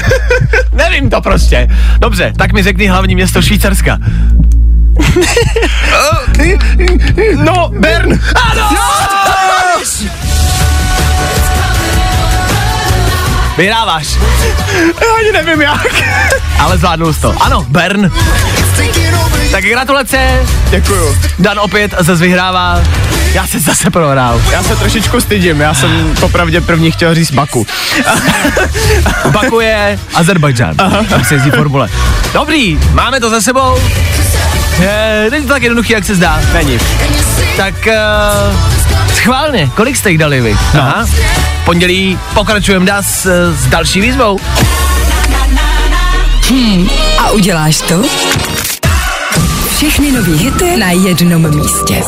[0.73, 1.69] nevím to prostě.
[1.99, 3.99] Dobře, tak mi řekni hlavní město Švýcarska.
[7.37, 8.21] No, Bern.
[8.51, 8.90] Ano!
[13.61, 14.07] Vyhráváš,
[14.87, 16.03] Já ani nevím jak.
[16.59, 17.35] ale zvládnul jsi to.
[17.41, 18.13] Ano, Bern.
[19.51, 21.19] Tak gratulace, Děkuju.
[21.39, 22.83] Dan opět zase vyhrává.
[23.33, 24.43] Já se zase prohrál.
[24.53, 27.67] Já se trošičku stydím, já jsem popravdě první chtěl říct Baku.
[29.31, 30.77] Baku je Azerbajdžán.
[31.09, 31.89] Tam se jezdí formule.
[32.33, 33.79] Dobrý, máme to za sebou.
[34.79, 36.41] Je, není to tak jednoduchý, jak se zdá.
[36.53, 36.79] Není.
[37.57, 38.80] Tak uh,
[39.15, 40.57] schválně, kolik jste jich dali vy?
[40.75, 40.81] No.
[40.81, 41.07] Aha.
[41.63, 44.39] V pondělí pokračujeme dál s, s další výzvou.
[47.19, 48.03] A uděláš to?
[49.77, 52.03] Všechny nový hity na jednom místě.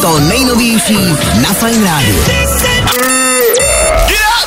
[0.00, 0.98] To nejnovější
[1.40, 2.16] na Fine Radio.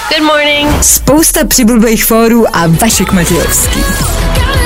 [0.10, 0.84] Good morning.
[0.84, 3.80] Spousta přibulbých fórů a Vašek Matějovský.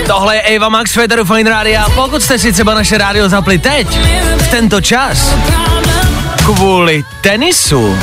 [0.07, 1.81] Tohle je Eva Max Federu Fine Radio.
[1.95, 3.87] Pokud jste si třeba naše rádio zapli teď,
[4.37, 5.35] v tento čas,
[6.55, 7.97] kvůli tenisu,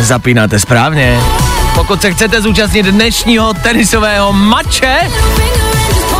[0.00, 1.20] zapínáte správně.
[1.74, 4.98] Pokud se chcete zúčastnit dnešního tenisového mače,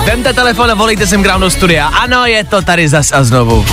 [0.04, 1.86] vemte telefon a volejte sem k do studia.
[1.86, 3.66] Ano, je to tady zas a znovu.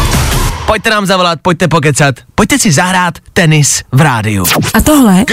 [0.66, 4.46] Pojďte nám zavolat, pojďte pokecat, pojďte si zahrát tenis v rádiu.
[4.74, 5.26] A tohle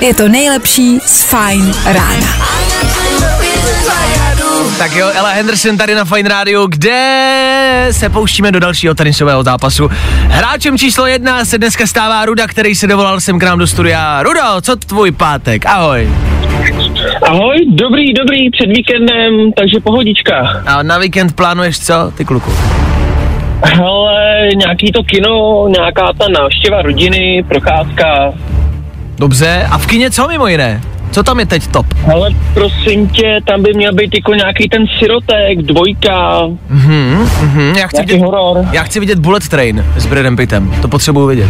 [0.00, 2.46] je to nejlepší z Fine rána.
[4.80, 9.88] Tak jo, Ella Henderson tady na Fine Radio, kde se pouštíme do dalšího tenisového zápasu.
[10.28, 14.22] Hráčem číslo jedna se dneska stává Ruda, který se dovolal sem k nám do studia.
[14.22, 15.66] Rudo, co tvůj pátek?
[15.66, 16.08] Ahoj.
[17.22, 20.62] Ahoj, dobrý, dobrý, před víkendem, takže pohodička.
[20.66, 22.50] A na víkend plánuješ co, ty kluku?
[23.64, 28.32] Hele, nějaký to kino, nějaká ta návštěva rodiny, procházka.
[29.18, 30.80] Dobře, a v kině co mimo jiné?
[31.10, 31.86] Co tam je teď top?
[32.14, 37.86] Ale prosím tě, tam by měl být jako nějaký ten sirotek, dvojka, Mhm, mhm, já
[37.86, 38.64] chci vidět, horor.
[38.72, 41.48] já chci vidět Bullet Train s Bradem Pittem, to potřebuju vidět.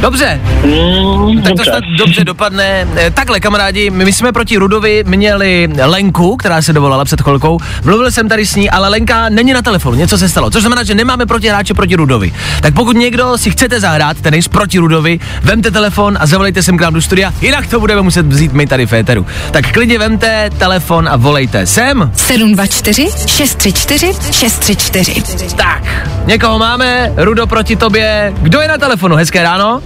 [0.00, 1.64] Dobře, Mm, tak to dobře.
[1.70, 2.86] snad dobře dopadne.
[2.96, 7.58] Eh, Takhle, kamarádi, my jsme proti Rudovi měli Lenku, která se dovolala před chvilkou.
[7.84, 10.50] Mluvil jsem tady s ní, ale Lenka není na telefonu, něco se stalo.
[10.50, 12.32] Což znamená, že nemáme proti hráče proti Rudovi.
[12.60, 16.80] Tak pokud někdo si chcete zahrát tenis proti Rudovi, vemte telefon a zavolejte sem k
[16.80, 19.26] nám do studia, jinak to budeme muset vzít my tady v éteru.
[19.50, 22.10] Tak klidně vemte telefon a volejte sem.
[22.16, 25.54] 724 634 634.
[25.56, 25.82] Tak,
[26.26, 28.32] někoho máme, Rudo proti tobě.
[28.42, 29.16] Kdo je na telefonu?
[29.16, 29.80] Hezké ráno.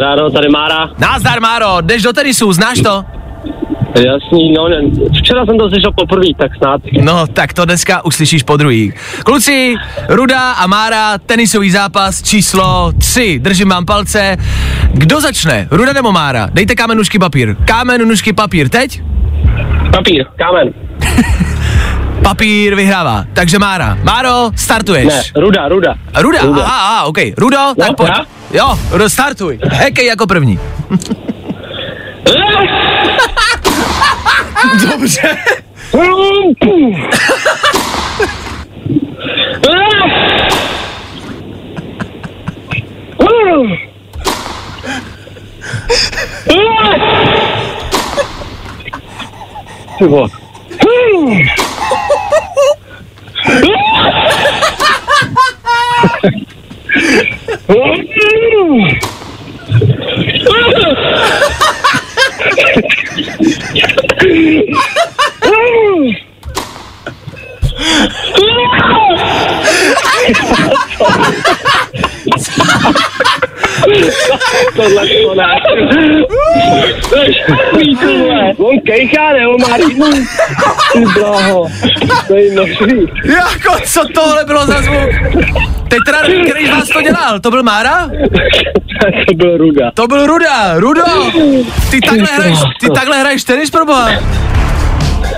[0.00, 0.88] Ráno, tady Mára.
[0.98, 3.04] Nazdar, Máro, jdeš do tenisu, znáš to?
[3.94, 4.76] Jasný, no, ne,
[5.18, 6.80] včera jsem to slyšel poprvé, tak snad.
[7.02, 8.92] No, tak to dneska uslyšíš po druhý.
[9.24, 9.74] Kluci,
[10.08, 13.38] Ruda a Mára, tenisový zápas číslo 3.
[13.38, 14.36] Držím vám palce.
[14.92, 15.68] Kdo začne?
[15.70, 16.48] Ruda nebo Mára?
[16.52, 17.56] Dejte kámen, nůžky, papír.
[17.64, 18.68] Kámen, nůžky, papír.
[18.68, 19.02] Teď?
[19.92, 20.68] Papír, kámen.
[22.22, 23.24] Papír vyhrává.
[23.32, 23.98] Takže Mára.
[24.02, 25.04] Máro, startuješ.
[25.06, 25.94] Ne, ruda, ruda.
[26.20, 26.62] Ruda, Ruda.
[26.62, 27.18] aha, aha, ok.
[27.38, 27.92] Rudo, tak Já?
[27.94, 28.08] pojď.
[28.08, 28.39] Já?
[28.52, 29.58] Jo, Rudo, startuj.
[29.70, 30.58] Hekej jako první.
[34.90, 35.36] Dobře.
[49.98, 50.28] Ty vole.
[74.80, 75.76] Tohle to
[78.00, 78.54] ty vole.
[78.58, 79.48] On kejchá, ne?
[79.48, 79.68] On má.
[80.92, 81.66] Ty bláho.
[82.28, 83.08] To je množství.
[83.24, 85.10] Jako, co tohle bylo za zvuk?
[85.88, 87.40] Teď teda nevím, který z vás to dělal.
[87.40, 88.10] To byl Mára?
[89.26, 89.90] To byl ruda.
[89.94, 90.74] To byl Ruda.
[90.74, 91.02] Rudo,
[91.90, 94.08] ty takhle hraješ, ty takhle hraješ tenis, proboha?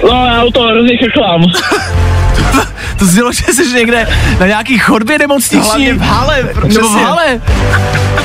[0.02, 1.42] No, já u toho hrozně chechlám.
[3.02, 4.08] To znělo, že jsi někde
[4.40, 5.66] na nějaký chodbě nemocniční.
[5.66, 7.40] Hlavně v hale, Nebo v hale.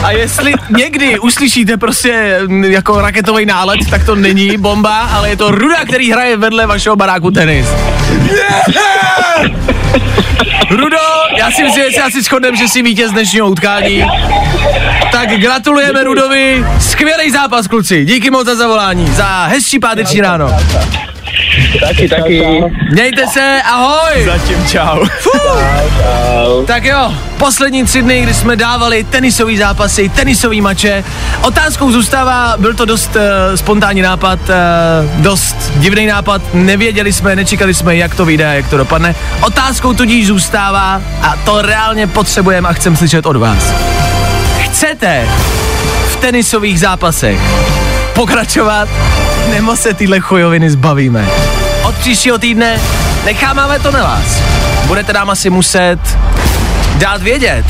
[0.04, 5.52] A jestli někdy uslyšíte prostě jako raketový nálet, tak to není bomba, ale je to
[5.52, 7.68] Ruda, který hraje vedle vašeho baráku tenis.
[8.76, 9.52] Yeah!
[10.70, 10.98] Rudo,
[11.38, 14.06] já si myslím, že se asi shodneme, že jsi vítěz dnešního utkání.
[15.12, 16.66] Tak gratulujeme Rudovi.
[16.80, 18.06] Skvělý zápas, kluci.
[18.06, 19.08] Díky moc za zavolání.
[19.12, 20.52] Za hezčí páteční ráno.
[21.80, 22.64] Taky, taky.
[22.92, 24.26] Mějte se, ahoj.
[24.26, 25.06] Zatím čau.
[26.66, 31.04] Tak jo, poslední tři dny, kdy jsme dávali tenisový zápasy, tenisový mače.
[31.42, 37.74] Otázkou zůstává, byl to dost uh, spontánní nápad, uh, dost divný nápad, nevěděli jsme, nečekali
[37.74, 39.16] jsme, jak to vyjde, a jak to dopadne.
[39.42, 43.74] Otázkou tudíž zůstává, a to reálně potřebujeme a chcem slyšet od vás.
[44.60, 45.28] Chcete
[46.12, 47.40] v tenisových zápasech
[48.18, 48.90] pokračovat,
[49.50, 51.28] nebo se tyhle chujoviny zbavíme.
[51.84, 52.82] Od příštího týdne
[53.26, 54.42] necháváme to na vás.
[54.86, 56.00] Budete nám asi muset
[56.96, 57.66] dát vědět.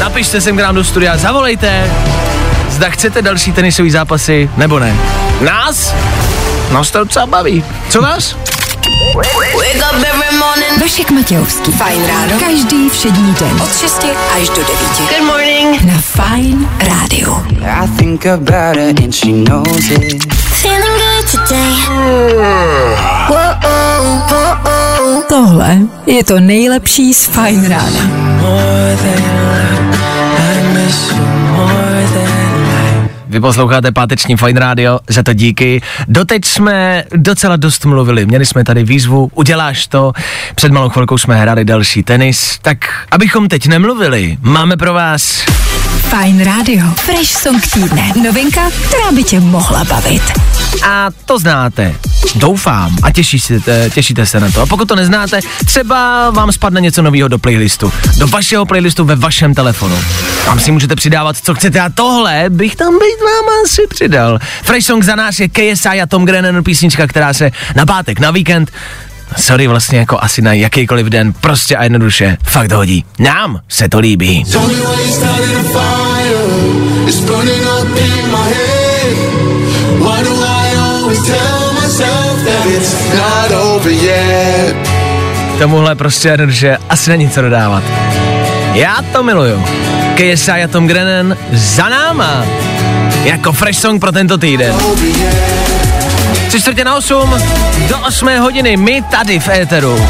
[0.00, 1.90] Napište sem k nám do studia, zavolejte,
[2.68, 4.96] zda chcete další tenisové zápasy, nebo ne.
[5.40, 5.94] Nás?
[6.72, 7.64] Nás to docela baví.
[7.88, 8.36] Co vás?
[10.78, 11.72] Vašek Matějovský.
[11.72, 12.32] Fajn ráno.
[12.40, 13.62] Každý všední den.
[13.62, 14.06] Od 6
[14.40, 14.68] až do 9.
[14.98, 15.82] Good morning.
[15.84, 17.34] Na Fajn rádiu.
[17.84, 20.34] I think about her and she knows it.
[20.34, 21.74] Feeling good today.
[25.28, 28.00] Tohle je to nejlepší z Fajn rána.
[33.30, 35.82] Vy posloucháte páteční Fine Radio, za to díky.
[36.08, 40.12] Doteď jsme docela dost mluvili, měli jsme tady výzvu, uděláš to,
[40.54, 45.44] před malou chvilkou jsme hráli další tenis, tak abychom teď nemluvili, máme pro vás
[45.98, 46.86] Fajn rádio.
[46.96, 48.12] Fresh song týdne.
[48.24, 50.22] Novinka, která by tě mohla bavit.
[50.86, 51.94] a to znáte.
[52.34, 54.60] Doufám a těšíte, těšíte se na to.
[54.62, 57.92] A pokud to neznáte, třeba vám spadne něco nového do playlistu.
[58.18, 59.98] Do vašeho playlistu ve vašem telefonu.
[60.44, 64.38] Tam si můžete přidávat, co chcete a tohle bych tam být vám asi přidal.
[64.62, 68.30] Fresh Song za nás je KSI a Tom Grennan písnička, která se na pátek, na
[68.30, 68.70] víkend
[69.36, 73.04] Sorry, vlastně jako asi na jakýkoliv den, prostě a jednoduše, fakt hodí.
[73.18, 74.44] Nám se to líbí.
[85.58, 87.82] Tomuhle prostě jednoduše asi není co dodávat.
[88.74, 89.64] Já to miluju.
[90.14, 92.44] KSI a Tom Grennan za náma.
[93.24, 94.74] Jako fresh song pro tento týden.
[96.50, 97.34] Tři čtvrtě na osm,
[97.88, 100.06] do osmé hodiny, my tady v éteru.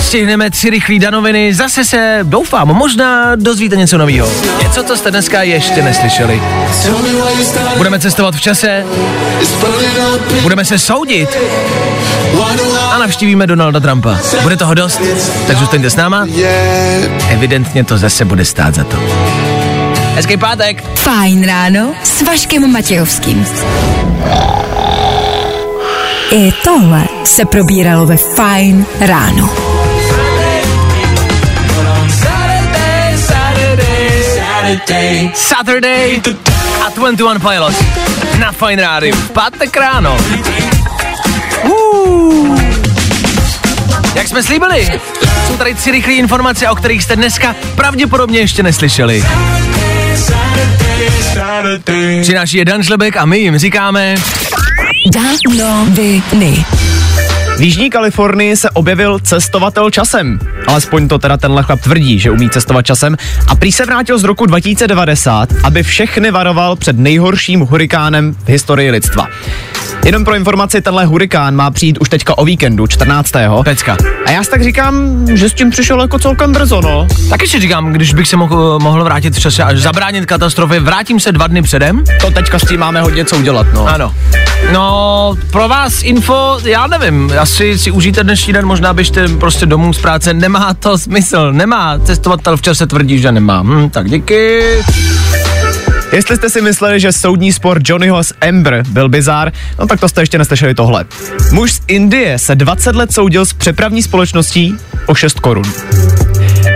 [0.00, 4.28] Stihneme tři rychlý danoviny, zase se, doufám, možná dozvíte něco nového.
[4.62, 6.42] Něco, co jste dneska ještě neslyšeli.
[7.76, 8.84] Budeme cestovat v čase,
[10.42, 11.38] budeme se soudit
[12.90, 14.18] a navštívíme Donalda Trumpa.
[14.42, 15.00] Bude toho dost,
[15.46, 16.26] tak zůstaňte s náma.
[17.28, 18.96] Evidentně to zase bude stát za to.
[20.14, 20.84] Hezký pátek.
[20.94, 23.46] Fajn ráno s Vaškem Matějovským.
[26.34, 29.54] I tohle se probíralo ve Fajn ráno.
[35.34, 36.20] Saturday
[36.86, 37.84] a 21 Pilots
[38.38, 39.16] na Fine Rádiu.
[39.32, 40.16] Pátek ráno.
[41.64, 42.60] Uh.
[44.14, 45.00] Jak jsme slíbili,
[45.46, 49.24] jsou tady tři rychlé informace, o kterých jste dneska pravděpodobně ještě neslyšeli.
[52.22, 54.14] Přináší je Dan Žlebek a my jim říkáme...
[55.14, 56.64] Danoviny.
[57.56, 60.38] V Jižní Kalifornii se objevil cestovatel časem.
[60.66, 63.16] Alespoň to teda tenhle chlap tvrdí, že umí cestovat časem.
[63.48, 68.90] A prý se vrátil z roku 2090, aby všechny varoval před nejhorším hurikánem v historii
[68.90, 69.28] lidstva.
[70.04, 73.32] Jenom pro informaci, tenhle hurikán má přijít už teďka o víkendu, 14.
[73.64, 73.96] Pecka.
[74.26, 77.06] A já si tak říkám, že s tím přišel jako celkem brzo, no.
[77.30, 81.20] Taky si říkám, když bych se mohl, mohl vrátit v čase až zabránit katastrofě, vrátím
[81.20, 82.04] se dva dny předem.
[82.20, 83.86] To teďka s tím máme hodně co udělat, no.
[83.86, 84.14] Ano.
[84.72, 89.92] No, pro vás info, já nevím, asi si užijte dnešní den, možná běžte prostě domů
[89.92, 93.62] z práce, nemá to smysl, nemá, cestovatel v čase tvrdí, že nemá.
[93.62, 94.62] Hm, tak díky.
[96.12, 100.08] Jestli jste si mysleli, že soudní spor Johnnyho s Amber byl bizár, no tak to
[100.08, 101.04] jste ještě neslyšeli tohle.
[101.52, 105.64] Muž z Indie se 20 let soudil s přepravní společností o 6 korun.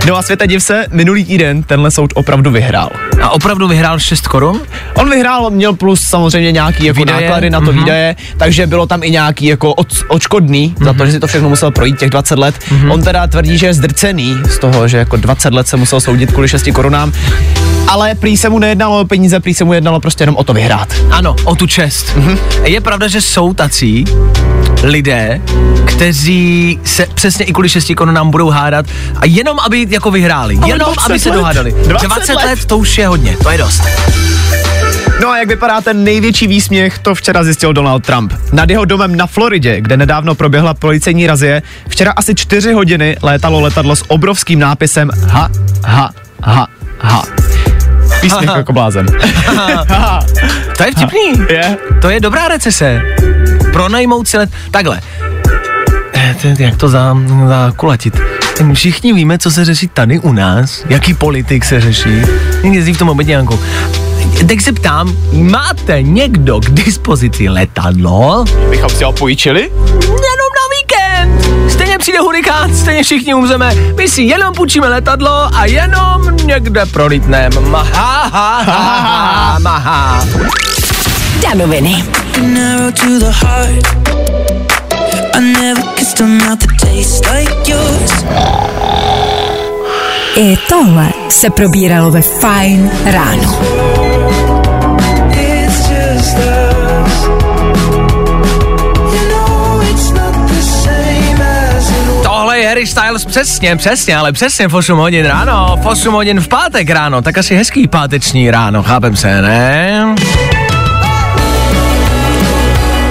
[0.06, 2.90] No a světa div se, minulý týden tenhle soud opravdu vyhrál.
[3.22, 4.60] A opravdu vyhrál 6 korun?
[4.94, 7.78] On vyhrál, měl plus samozřejmě nějaký jako Výdaje, náklady na to mhm.
[7.78, 11.48] výdaje, takže bylo tam i nějaký jako od, odškodný za to, že si to všechno
[11.48, 12.54] musel projít těch 20 let.
[12.88, 16.32] On teda tvrdí, že je zdrcený z toho, že jako 20 let se musel soudit
[16.32, 17.12] kvůli 6 korunám,
[17.88, 20.54] ale prý se mu nejednalo o peníze, prý se mu jednalo prostě jenom o to
[20.54, 20.94] vyhrát.
[21.10, 22.16] Ano, o tu čest.
[22.16, 22.38] Mm-hmm.
[22.64, 24.04] Je pravda, že jsou tací
[24.82, 25.40] lidé,
[25.84, 30.68] kteří se přesně i kvůli 6 korunám budou hádat a jenom aby jako vyhráli, Ale
[30.74, 31.36] jenom 20 aby se let.
[31.36, 31.74] dohádali.
[31.88, 32.44] 20 20 let.
[32.44, 33.82] let to už je hodně, to je dost.
[35.22, 38.32] No a jak vypadá ten největší výsměch, to včera zjistil Donald Trump.
[38.52, 43.60] Nad jeho domem na Floridě, kde nedávno proběhla policejní razie, včera asi čtyři hodiny létalo
[43.60, 45.48] letadlo s obrovským nápisem ha,
[45.84, 46.10] ha,
[46.42, 46.66] ha,
[47.00, 47.22] ha.
[48.22, 49.06] Výsměch jako blázen.
[50.76, 51.46] To je vtipný.
[51.50, 51.76] Je?
[52.00, 53.02] To je dobrá recese.
[53.72, 54.50] Pronajmout si let...
[54.70, 55.00] Takhle.
[56.14, 57.16] Eh, to- Jak to za,
[57.48, 58.20] zakulatit?
[58.74, 62.22] Všichni víme, co se řeší tady u nás, jaký politik se řeší.
[62.72, 63.60] Jezdí v tom obedňánku.
[64.48, 68.44] Tak se ptám, máte někdo k dispozici letadlo?
[68.70, 69.60] Bychom si ho půjčili?
[70.02, 71.70] Jenom na víkend!
[71.72, 73.74] Stejně přijde hurikán, stejně všichni umřeme.
[73.96, 77.60] My si jenom půjčíme letadlo a jenom někde prolítneme.
[77.60, 80.24] Maha, ha, ha, ha, maha.
[81.42, 82.04] danoviny.
[82.42, 84.65] Narrow to the heart.
[86.06, 88.12] Kissed a mouth that tastes like yours.
[90.36, 93.58] I tohle se probíralo ve Fine ráno.
[95.30, 97.24] It's just us.
[99.14, 101.42] You know it's not the same
[101.76, 105.86] as it Tohle je Harry Styles přesně, přesně, ale přesně v 8 hodin ráno, v
[105.86, 110.14] 8 hodin v pátek ráno, tak asi hezký páteční ráno, chápem se, ne?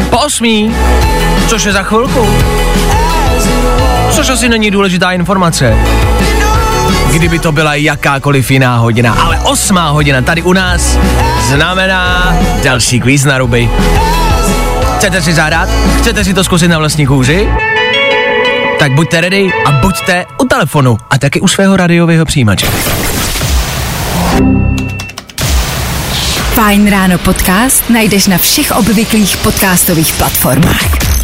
[0.10, 0.76] Po osmí,
[1.48, 2.28] což je za chvilku.
[4.26, 5.78] Což asi není důležitá informace.
[7.12, 10.98] Kdyby to byla jakákoliv jiná hodina, ale osmá hodina tady u nás
[11.48, 13.70] znamená další kvíz na ruby.
[14.98, 15.70] Chcete si zahrát?
[16.00, 17.50] Chcete si to zkusit na vlastní kůži?
[18.80, 22.68] Tak buďte ready a buďte u telefonu a taky u svého radiového přijímače.
[26.54, 31.15] Fajn ráno podcast najdeš na všech obvyklých podcastových platformách.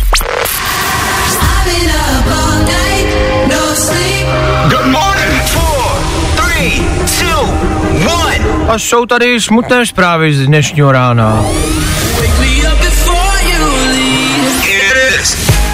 [8.71, 11.43] A jsou tady smutné zprávy z dnešního rána.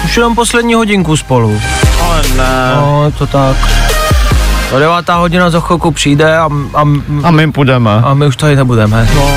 [0.04, 1.60] Už jenom poslední hodinku spolu.
[2.02, 2.72] Ale ne.
[2.74, 3.56] No, to tak.
[4.72, 6.80] O devátá hodina za chvilku přijde a, a,
[7.22, 7.90] A my půjdeme.
[8.04, 9.08] a my už tady nebudeme.
[9.14, 9.30] No.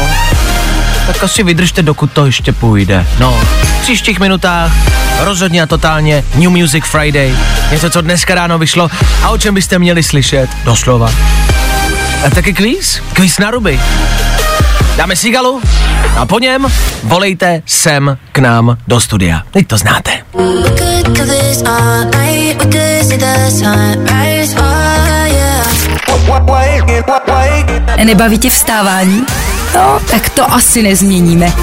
[1.07, 3.07] Tak asi vydržte, dokud to ještě půjde.
[3.19, 3.39] No,
[3.77, 4.71] v příštích minutách
[5.19, 7.35] rozhodně a totálně New Music Friday.
[7.71, 8.89] Něco, co dneska ráno vyšlo
[9.23, 11.11] a o čem byste měli slyšet, doslova.
[12.25, 13.79] A taky kvíz, kvíz na ruby.
[14.95, 15.61] Dáme sigalu
[16.17, 16.67] a po něm
[17.03, 19.41] volejte sem k nám do studia.
[19.51, 20.11] Teď to znáte.
[28.03, 29.25] Nebaví tě vstávání?
[29.75, 31.53] No, tak to asi nezměníme.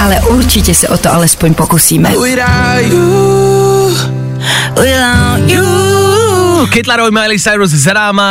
[0.00, 2.12] Ale určitě se o to alespoň pokusíme.
[6.64, 8.28] Kid Laroi, Miley Cyrus za náma,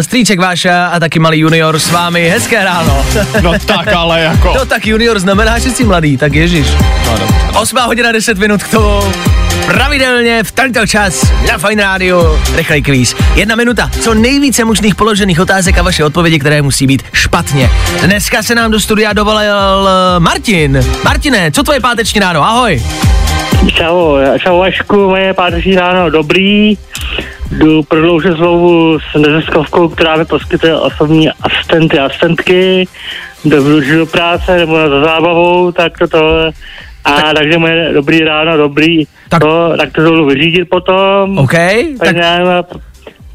[0.00, 2.28] strýček Váša a taky malý junior s vámi.
[2.28, 3.04] Hezké ráno.
[3.42, 4.52] No tak ale jako.
[4.56, 6.66] No tak junior znamená, že jsi mladý, tak ježiš.
[7.06, 7.34] No, dobře.
[7.54, 9.12] 8 hodina 10 minut k tomu.
[9.66, 13.14] Pravidelně v tento čas na Fine Radio rychlej kvíz.
[13.34, 17.70] Jedna minuta, co nejvíce možných položených otázek a vaše odpovědi, které musí být špatně.
[18.04, 20.84] Dneska se nám do studia dovolil eh, Martin.
[21.04, 22.44] Martine, co tvoje páteční ráno?
[22.44, 22.82] Ahoj.
[23.74, 26.76] Čau, čau Vašku, moje páteční ráno dobrý.
[27.58, 32.88] Jdu prodloužit znovu s neziskovkou, která mi poskytuje osobní asistenty a asistentky.
[33.44, 36.52] Jdu do práce nebo za zábavou, tak to tohle.
[37.04, 41.38] A tak, takže moje dobrý ráno, dobrý, Tak- tak to, tak to jdu vyřídit potom.
[41.38, 42.66] OK, tak, tak, nějak,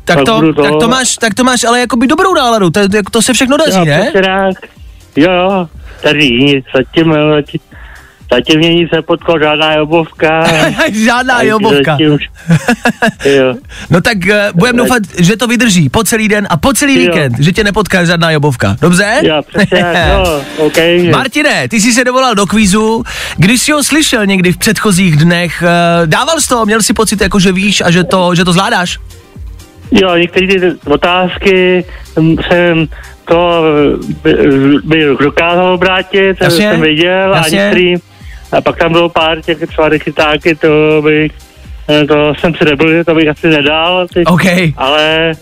[0.06, 2.70] tak, pak to, budu to- tak to máš, tak to máš ale jakoby dobrou náladu,
[2.70, 4.12] to, to, se všechno daří, jo, ne?
[4.14, 4.70] tak.
[5.16, 5.68] Jo, jo,
[6.02, 7.60] tady zatím, zatím,
[8.32, 10.48] zatím mě nic nepotkal, žádná jobovka.
[10.94, 11.98] Žádná jobovka.
[13.26, 13.56] Jo.
[13.90, 17.02] No tak uh, budeme doufat, že to vydrží po celý den a po celý Jo.
[17.02, 18.76] víkend, že tě nepotká žádná jobovka.
[18.82, 19.22] Dobře?
[19.24, 20.78] Jo, přesně jo, OK.
[21.12, 23.04] Martine, ty jsi se dovolal do kvízu.
[23.38, 27.22] Když jsi ho slyšel někdy v předchozích dnech, uh, dával jsi to, měl jsi pocit,
[27.22, 29.00] jako že víš a že to, že to zvládáš?
[29.92, 31.86] Jo, některé ty otázky
[32.20, 32.88] hm, jsem
[33.26, 33.64] to
[34.24, 34.34] by,
[34.84, 37.62] by dokázal obrátit, Jasně, jsem viděl, jasně.
[37.62, 37.96] a některý,
[38.52, 41.32] a pak tam bylo pár těch třeba chytáky, to bych,
[41.90, 44.46] eh, to jsem si nebyl, to bych asi nedal, ty, OK,
[44.78, 45.34] ale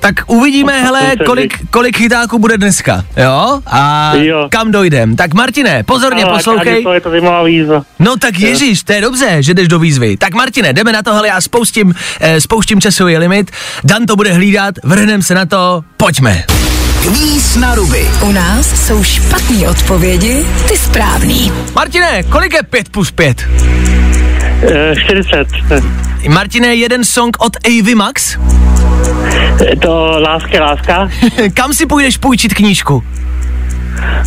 [0.00, 3.60] tak uvidíme, hele, kolik, kolik chytáků bude dneska, jo?
[3.66, 4.48] A Jo.
[4.50, 5.16] kam dojdem.
[5.16, 6.82] Tak Martine, pozorně ale poslouchej.
[6.82, 7.82] to je to zajímavá výzva.
[7.98, 10.16] No tak ježíš, to je dobře, že jdeš do výzvy.
[10.16, 13.50] Tak Martine, jdeme na tohle, já spouštím, eh, spouštím časový limit,
[13.84, 16.44] Dan to bude hlídat, vrhneme se na to, pojďme.
[17.02, 18.08] Kvíz na ruby.
[18.22, 21.52] U nás jsou špatné odpovědi, ty správný.
[21.74, 23.48] Martine, kolik je 5 plus 5?
[24.62, 25.46] Eh, 40.
[26.28, 28.36] Martine, jeden song od Avy Max?
[29.72, 31.08] Eh, To láska, láska.
[31.54, 33.04] Kam si půjdeš půjčit knížku?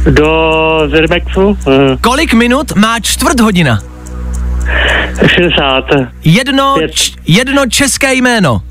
[0.10, 1.58] Do Zermexu.
[1.68, 3.80] eh, Kolik minut má čtvrt hodina?
[5.28, 5.84] 60.
[6.24, 8.62] Jedno, č- jedno české jméno.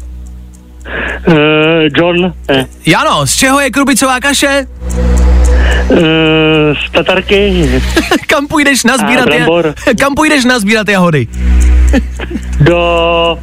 [1.28, 2.32] Eh, John.
[2.50, 4.66] eh, Jano, z čeho je krubicová kaše?
[5.90, 7.68] eh, Z Tatarky.
[8.26, 9.46] Kam půjdeš nazbírat, A, je,
[10.00, 11.26] kam půjdeš nazbírat jahody?
[12.60, 13.38] Do...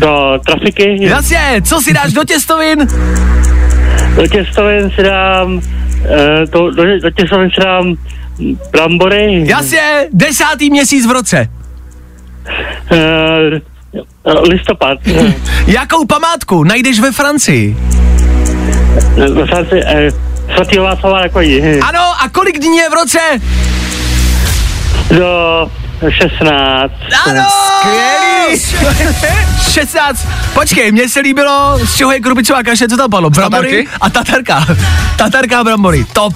[0.00, 0.96] Do trafiky.
[1.00, 2.78] Jasně, co si dáš do těstovin?
[4.16, 5.60] Do těstovin si dám...
[6.50, 7.94] To, do, do těstovin si dám
[8.72, 9.44] brambory.
[9.48, 9.80] Jasně,
[10.12, 11.48] desátý měsíc v roce.
[14.50, 14.98] Listopad.
[15.66, 17.76] Jakou památku najdeš ve Francii?
[19.34, 20.10] Ve Francii, eh,
[20.54, 21.80] svatýho Václava na koni.
[21.80, 23.18] Ano, a kolik dní je v roce?
[25.10, 25.70] Do
[26.10, 26.92] 16.
[27.26, 27.42] Ano!
[27.78, 28.60] Skvělý!
[29.70, 30.26] 16.
[30.54, 33.30] Počkej, mně se líbilo, z čeho je krupicová kaše, co tam padlo?
[33.30, 34.66] Brambory a tatarka.
[35.16, 36.34] Tatarka a brambory, top.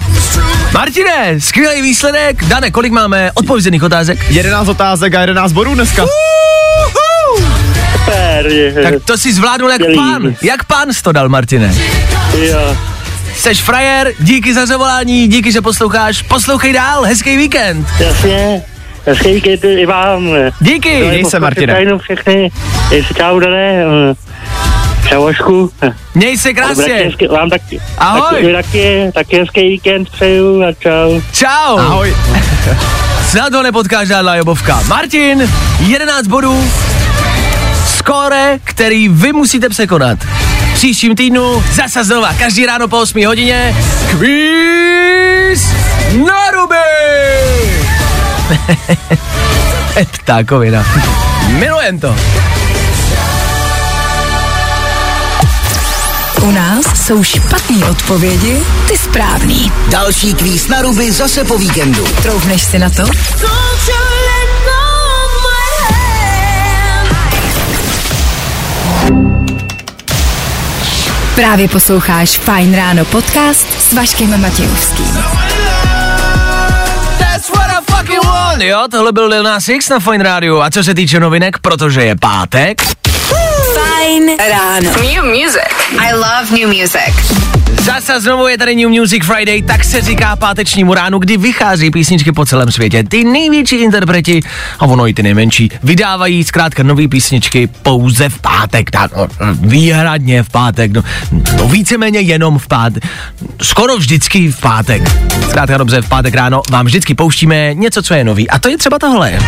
[0.73, 2.43] Martine, skvělý výsledek.
[2.43, 4.19] Dane, kolik máme odpovězených otázek?
[4.29, 6.03] 11 otázek a 11 bodů dneska.
[6.03, 7.02] Uhu!
[8.13, 8.83] Super.
[8.83, 9.95] Tak to si zvládnul jak Skvělý.
[9.97, 10.35] pán.
[10.41, 11.73] Jak pán to dal, Martine?
[12.37, 12.77] Jo.
[13.35, 16.21] Seš frajer, díky za zavolání, díky, že posloucháš.
[16.21, 17.87] Poslouchej dál, hezký víkend.
[17.99, 18.61] Jasně.
[19.05, 20.29] Hezký víkend i vám.
[20.59, 21.03] Díky.
[21.07, 21.97] Měj se, Martine.
[22.01, 22.51] Všechny.
[23.17, 23.83] Čau, Dané.
[25.09, 25.71] Čau, Vašku.
[26.15, 26.93] Měj se krásně.
[26.93, 27.81] hezky- Vám taky.
[27.97, 28.41] Ahoj.
[28.41, 31.21] Taky, taky, taky hezký víkend přeju a čau.
[31.33, 31.77] Čau.
[31.77, 32.15] Ahoj.
[33.31, 34.81] Za to nepotkáš žádná jobovka.
[34.87, 36.71] Martin, 11 bodů,
[38.03, 40.19] skóre, který vy musíte překonat.
[40.19, 43.75] V příštím týdnu zase znova, každý ráno po 8 hodině,
[44.09, 45.67] kvíz
[46.25, 46.75] na ruby!
[50.23, 50.85] Ptákovina.
[51.47, 52.15] Milujem to.
[56.41, 59.71] U nás jsou špatné odpovědi, ty správný.
[59.89, 62.07] Další kvíz na ruby zase po víkendu.
[62.21, 63.03] Troufneš si na to?
[71.35, 75.15] Právě posloucháš Fine Ráno podcast s Vaškem Matějovským.
[77.19, 78.61] That's what I fucking want.
[78.61, 80.59] Jo, tohle byl Lil Nas X na Fine Radio.
[80.59, 82.81] A co se týče novinek, protože je pátek,
[83.73, 84.91] Fajn ráno.
[85.01, 85.73] New music.
[85.99, 87.62] I love new music.
[87.85, 92.31] Zase znovu je tady New Music Friday, tak se říká pátečnímu ránu, kdy vychází písničky
[92.31, 93.03] po celém světě.
[93.03, 94.41] Ty největší interpreti,
[94.79, 100.43] a ono i ty nejmenší, vydávají zkrátka nové písničky pouze v pátek, tak no, výhradně
[100.43, 101.03] v pátek, no,
[101.57, 103.03] no víceméně jenom v pátek,
[103.61, 105.09] skoro vždycky v pátek.
[105.49, 108.49] Zkrátka dobře, v pátek ráno vám vždycky pouštíme něco, co je nový.
[108.49, 109.39] A to je třeba tohle.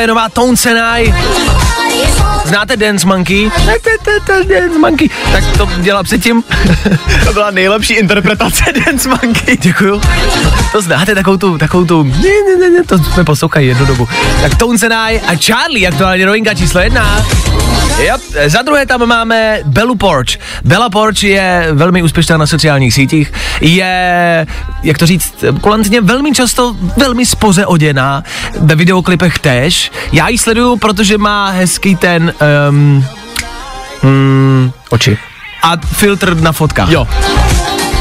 [0.00, 1.14] Tohle je nová Tone Senai.
[2.50, 3.50] Znáte Dance Monkey?
[4.48, 5.08] Dance Monkey.
[5.32, 6.44] Tak to dělá předtím.
[7.24, 9.56] To byla nejlepší interpretace Dance Monkey.
[9.56, 10.00] Děkuju.
[10.72, 14.08] To znáte, takovou tu, takovou tu, ne, ne, ne, ne, to jsme poslouchali jednu dobu.
[14.42, 17.24] Tak Tone Senai a Charlie, aktuálně novinka číslo jedna.
[17.98, 18.20] Yep.
[18.46, 20.28] Za druhé tam máme Bellu Porch.
[20.64, 23.32] Bella Porch je velmi úspěšná na sociálních sítích.
[23.60, 24.46] Je,
[24.82, 28.22] jak to říct, kulantně velmi často velmi spoze oděná.
[28.60, 29.92] Ve videoklipech též.
[30.12, 32.32] Já ji sleduju, protože má hezký ten...
[32.40, 33.04] Um,
[34.02, 35.18] hmm, Oči.
[35.62, 36.90] a filtr na fotkách.
[36.90, 37.08] Jo.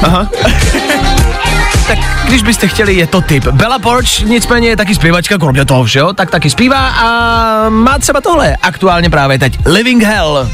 [0.03, 0.29] Aha.
[1.87, 3.47] tak když byste chtěli, je to typ.
[3.47, 8.21] Bella Porch nicméně je taky zpěvačka, kromě toho všeho, tak taky zpívá a má třeba
[8.21, 9.59] tohle aktuálně právě teď.
[9.65, 10.49] Living Hell.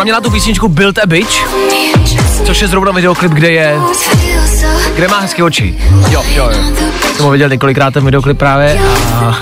[0.00, 1.44] Ona měla tu písničku Build a Bitch,
[2.44, 3.78] což je zrovna videoklip, kde je,
[4.94, 5.74] kde má hezké oči.
[6.10, 6.76] Jo, jo, jo.
[7.16, 8.80] Jsem ho viděl několikrát ten videoklip právě
[9.14, 9.36] a...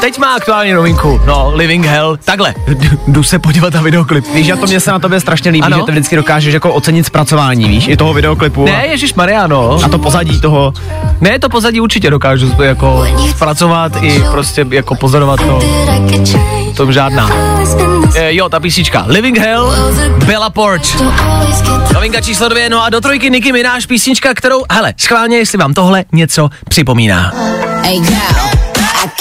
[0.00, 2.54] Teď má aktuální novinku, no, Living Hell, takhle,
[3.08, 4.24] jdu se podívat na videoklip.
[4.34, 5.76] Víš, a to mě se na tobě strašně líbí, Ano?
[5.76, 8.64] že ty vždycky dokážeš jako ocenit zpracování, víš, i toho videoklipu.
[8.64, 9.78] Ne, Ježíš Mariano.
[9.84, 10.72] A to pozadí toho.
[11.20, 15.58] Ne, to pozadí určitě dokážu jako zpracovat i prostě jako pozorovat to.
[16.76, 17.30] To žádná.
[18.14, 19.04] E, jo, ta písnička.
[19.08, 19.72] Living Hell,
[20.26, 21.00] Bella Porch.
[21.94, 25.74] Novinka číslo dvě, no a do trojky Nicki Minaj písnička, kterou, hele, schválně, jestli vám
[25.74, 27.32] tohle něco připomíná.
[27.84, 28.20] Hey girl,
[28.54, 28.59] I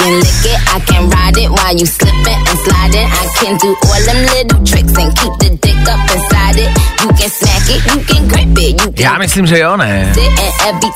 [0.09, 3.07] can lick it, I can ride it while you slipping and sliding.
[3.21, 6.71] I can do all them little tricks and keep the dick up inside it.
[7.03, 10.13] You can smack it, you can grip it, you can Já myslím, že jo, ne.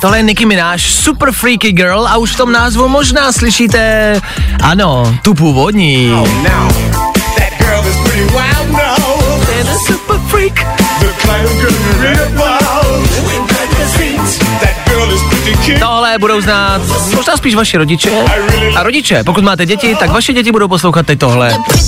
[0.01, 4.22] Tohle je Nicki Minaj, super freaky girl a už v tom názvu možná slyšíte,
[4.64, 6.11] ano, tu původní.
[7.36, 9.24] That girl is pretty wild now.
[9.88, 10.53] Super freak.
[10.99, 13.03] The clown girl real wild.
[15.79, 16.81] Tohle budou znát
[17.15, 18.11] možná spíš vaši rodiče.
[18.75, 21.57] A rodiče, pokud máte děti, tak vaše děti budou poslouchat teď tohle.
[21.67, 21.83] Bitch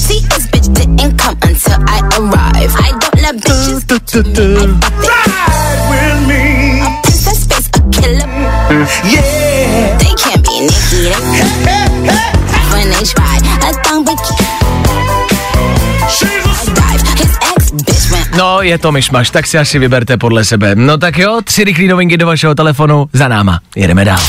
[18.38, 20.76] No, je to myšmaš, tak si asi vyberte podle sebe.
[20.76, 23.60] No tak jo, tři rychlé novinky do vašeho telefonu za náma.
[23.76, 24.20] Jedeme dál.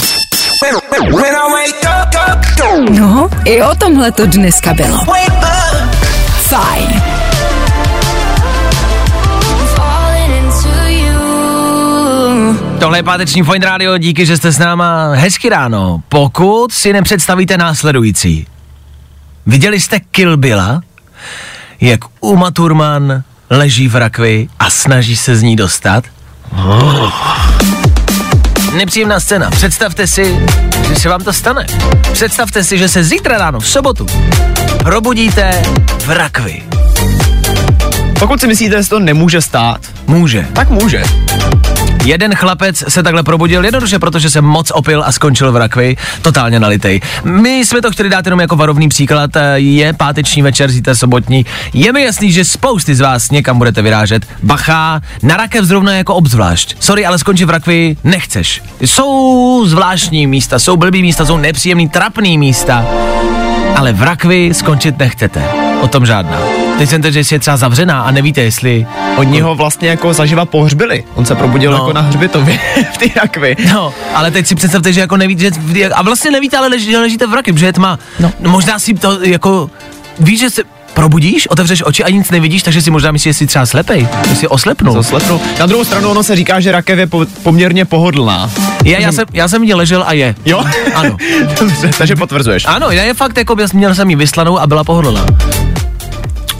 [2.91, 4.99] No, i o tomhle to dneska bylo.
[6.43, 7.03] Fajn.
[12.81, 15.15] Tohle je páteční Fine Radio, díky, že jste s náma.
[15.15, 16.03] Hezky ráno.
[16.09, 18.47] Pokud si nepředstavíte následující.
[19.47, 20.81] Viděli jste Kill Billa?
[21.81, 26.05] Jak Uma Thurman leží v rakvi a snaží se z ní dostat?
[26.53, 27.13] Oh.
[28.77, 29.51] Nepříjemná scéna.
[29.51, 30.39] Představte si,
[30.89, 31.67] že se vám to stane.
[32.13, 34.07] Představte si, že se zítra ráno v sobotu
[34.87, 35.63] probudíte
[35.99, 36.63] v rakvi.
[38.19, 40.47] Pokud si myslíte, že to nemůže stát, Může.
[40.53, 41.03] tak může.
[42.07, 46.61] Jeden chlapec se takhle probudil jednoduše, protože se moc opil a skončil v rakvi, totálně
[46.61, 47.01] nalitej.
[47.25, 51.47] My jsme to chtěli dát jenom jako varovný příklad, je páteční večer, zítra sobotní.
[51.73, 54.27] Je mi jasný, že spousty z vás někam budete vyrážet.
[54.43, 56.77] Bacha, na rakev zrovna jako obzvlášť.
[56.81, 58.63] Sorry, ale skončit v rakvi nechceš.
[58.81, 62.87] Jsou zvláštní místa, jsou blbý místa, jsou nepříjemný, trapný místa.
[63.75, 65.43] Ale v rakvi skončit nechcete.
[65.81, 66.39] O tom žádná.
[66.79, 68.87] Teď jsem to, že je třeba zavřená a nevíte, jestli
[69.17, 71.05] Oni ho vlastně jako zaživa pohřbili.
[71.15, 71.77] On se probudil No.
[71.77, 72.59] jako na hřbitově
[72.93, 73.57] v té rakvi.
[73.75, 76.99] No, ale teď si představte, že jako nevíte, že, a vlastně nevíte, ale leží, že
[76.99, 77.99] ležíte v raky, protože je tma.
[78.21, 78.33] No.
[78.41, 79.71] Možná si to jako,
[80.21, 80.63] víš, že se
[80.97, 84.35] probudíš, otevřeš oči a nic nevidíš, takže si možná myslíš, že jsi třeba slepej, že
[84.37, 84.95] jsi oslepnul.
[84.95, 85.41] To slepnu.
[85.61, 88.51] Na druhou stranu ono se říká, že rakev je po, poměrně pohodlná.
[88.85, 90.35] Já, já, jsem, já jsem ní ležel a je.
[90.45, 90.65] Jo?
[90.95, 91.17] Ano.
[91.61, 92.65] Dobře, takže potvrzuješ.
[92.67, 95.27] Ano, já je fakt, jako měl jsem ji vyslanou a byla pohodlná.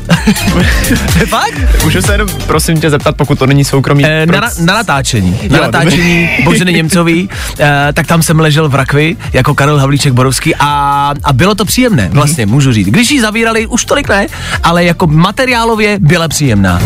[1.29, 1.83] fakt?
[1.85, 4.05] Můžu se jenom, prosím tě, zeptat, pokud to není soukromý.
[4.05, 5.39] Eh, na, na natáčení.
[5.51, 7.29] Na Jo, natáčení Boženy Němcový,
[7.59, 11.65] eh, tak tam jsem ležel v rakvi jako Karel Havlíček Borovský a, a bylo to
[11.65, 12.87] příjemné, vlastně můžu říct.
[12.87, 14.27] Když ji zavírali, už tolik ne,
[14.63, 16.81] ale jako materiálově byla příjemná.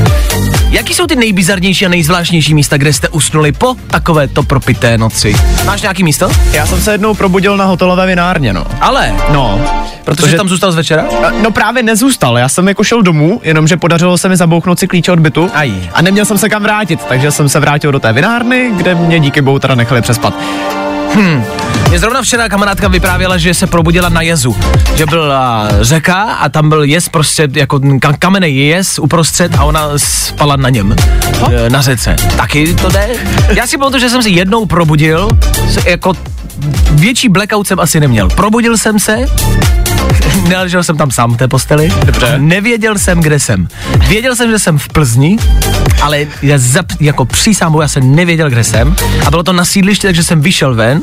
[0.71, 5.35] Jaký jsou ty nejbizarnější a nejzvláštnější místa, kde jste usnuli po takovéto propité noci?
[5.67, 6.29] Máš nějaký místo?
[6.53, 8.67] Já jsem se jednou probudil na hotelové vinárně, no.
[8.81, 9.61] Ale, No,
[10.05, 11.05] protože tam zůstal z večera?
[11.43, 15.13] No právě nezůstal, já jsem jako šel domů, jenomže podařilo se mi zabouchnout si klíče
[15.13, 15.73] od bytu Aj.
[15.95, 19.21] a neměl jsem se kam vrátit, takže jsem se vrátil do té vinárny, kde mě
[19.21, 20.35] díky bohu teda nechali přespat.
[21.91, 24.57] Mě zrovna včera kamarádka vyprávěla, že se probudila na jezu.
[24.95, 29.89] Že byla řeka a tam byl jez prostě jako ka- kamenný jez uprostřed a ona
[29.97, 30.97] spala na něm.
[31.67, 32.17] e, Na řece.
[32.37, 33.09] Taky to jde?
[33.49, 35.29] Já si pamatuju, že jsem se jednou probudil,
[35.87, 36.13] jako
[36.91, 38.29] větší blackout jsem asi neměl.
[38.29, 39.17] Probudil jsem se,
[40.49, 41.93] neležel jsem tam sám v té posteli.
[42.05, 42.35] Dobře.
[42.39, 43.69] Nevěděl jsem, kde jsem.
[44.09, 45.39] Věděl jsem, že jsem v Plzni,
[46.03, 48.97] ale já zap, jako přísám, já jsem nevěděl, kde jsem.
[49.27, 51.03] A bylo to na sídlišti, takže jsem vyšel ven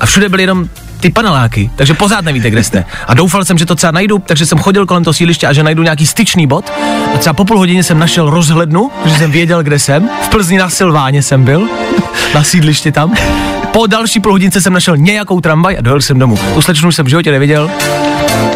[0.00, 0.68] a všude byly jenom
[1.00, 2.84] ty paneláky, takže pořád nevíte, kde jste.
[3.06, 5.62] A doufal jsem, že to třeba najdu, takže jsem chodil kolem toho sídliště a že
[5.62, 6.72] najdu nějaký styčný bod.
[7.14, 10.10] A třeba po půl hodině jsem našel rozhlednu, že jsem věděl, kde jsem.
[10.22, 11.68] V Plzni na Silváně jsem byl,
[12.34, 13.14] na sídlišti tam.
[13.72, 16.38] Po další půl hodince jsem našel nějakou tramvaj a dojel jsem domů.
[16.54, 17.70] Tu slečnu jsem v životě neviděl.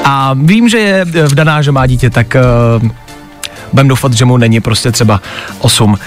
[0.04, 2.36] A vím, že je eh, vdaná, že má dítě, tak
[2.82, 2.90] uh,
[3.72, 5.20] budem doufat, že mu není prostě třeba
[5.58, 5.98] 8.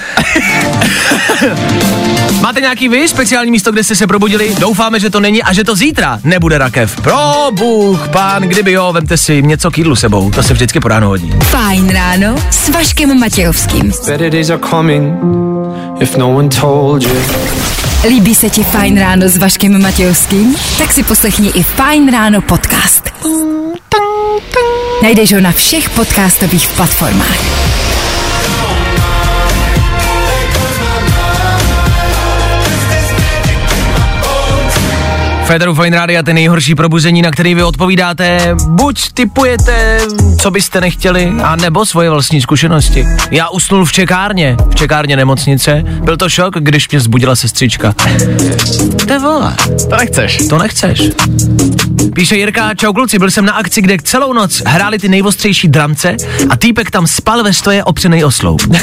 [2.41, 4.55] Máte nějaký vy speciální místo, kde jste se probudili?
[4.60, 7.01] Doufáme, že to není a že to zítra nebude rakev.
[7.01, 10.88] Pro Bůh, pán, kdyby jo, vemte si něco k jídlu sebou, to se vždycky po
[10.88, 11.34] ráno hodí.
[11.43, 13.91] Fajn ráno s Vaškem Matějovským.
[14.07, 15.14] Better days are coming
[16.01, 17.69] if no one told you.
[18.08, 20.56] Líbí se ti Fajn ráno s Vaškem Matějovským?
[20.78, 23.10] Tak si poslechni i Fajn ráno podcast.
[25.04, 27.79] Najdeš ho na všech podcastových platformách.
[35.50, 40.00] Federu Fine Radio, ty nejhorší probuzení, na který vy odpovídáte, buď typujete,
[40.41, 43.06] co byste nechtěli, a nebo svoje vlastní zkušenosti.
[43.32, 45.84] Já usnul v čekárně, v čekárně nemocnice.
[46.04, 47.93] Byl to šok, když mě zbudila sestřička.
[49.08, 49.56] Te vole,
[49.89, 50.38] To nechceš.
[50.50, 51.02] to nechceš.
[52.16, 56.16] Píše Jirka, čau kluci, byl jsem na akci, kde celou noc hráli ty nejostřejší dramce
[56.50, 58.62] a týpek tam spal ve stoje opřenej o sloup.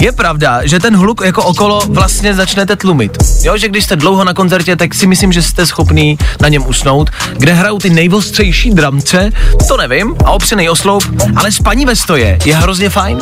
[0.00, 3.18] Je pravda, že ten hluk jako okolo vlastně začnete tlumit.
[3.42, 6.66] Jo, že když jste dlouho na koncertě, tak si myslím, že jste schopný na něm
[6.66, 7.10] usnout.
[7.32, 9.30] Kde hrajou ty nejostřejší dramce,
[9.68, 11.04] to nevím, a opřenej o sloup,
[11.36, 13.18] ale spaní ve stoje je hrozně fajn.